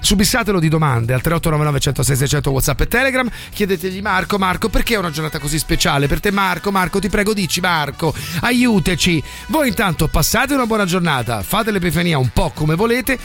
[0.00, 3.30] Subissatelo di domande al 3899 106 600 WhatsApp e Telegram.
[3.52, 6.08] Chiedetegli Marco, Marco, perché è una giornata così speciale?
[6.08, 9.22] Per te, Marco, Marco, ti prego, dici Marco, aiutaci.
[9.48, 13.18] Voi intanto passate una buona giornata, fate l'Epifania un po' come volete.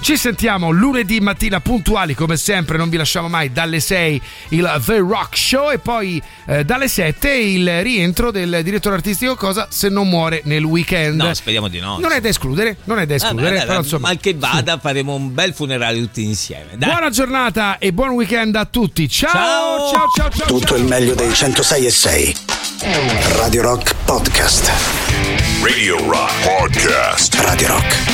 [0.00, 4.98] Ci sentiamo lunedì mattina puntuali come sempre, non vi lasciamo mai dalle 6 il The
[4.98, 10.06] Rock Show e poi eh, dalle 7 il rientro del direttore artistico Cosa se non
[10.10, 11.18] muore nel weekend.
[11.22, 11.98] No, speriamo di no.
[11.98, 14.08] Non è da escludere, non è da escludere, Vabbè, dai, però insomma.
[14.08, 16.72] mal che vada, faremo un bel funerale tutti insieme.
[16.76, 16.90] Dai.
[16.90, 19.08] Buona giornata e buon weekend a tutti.
[19.08, 19.90] Ciao, Ciao.
[19.90, 20.46] ciao, ciao, ciao.
[20.46, 22.36] Tutto il meglio dei 106 e 6.
[23.38, 24.70] Radio Rock Podcast.
[25.62, 27.34] Radio Rock Podcast.
[27.36, 28.13] Radio Rock.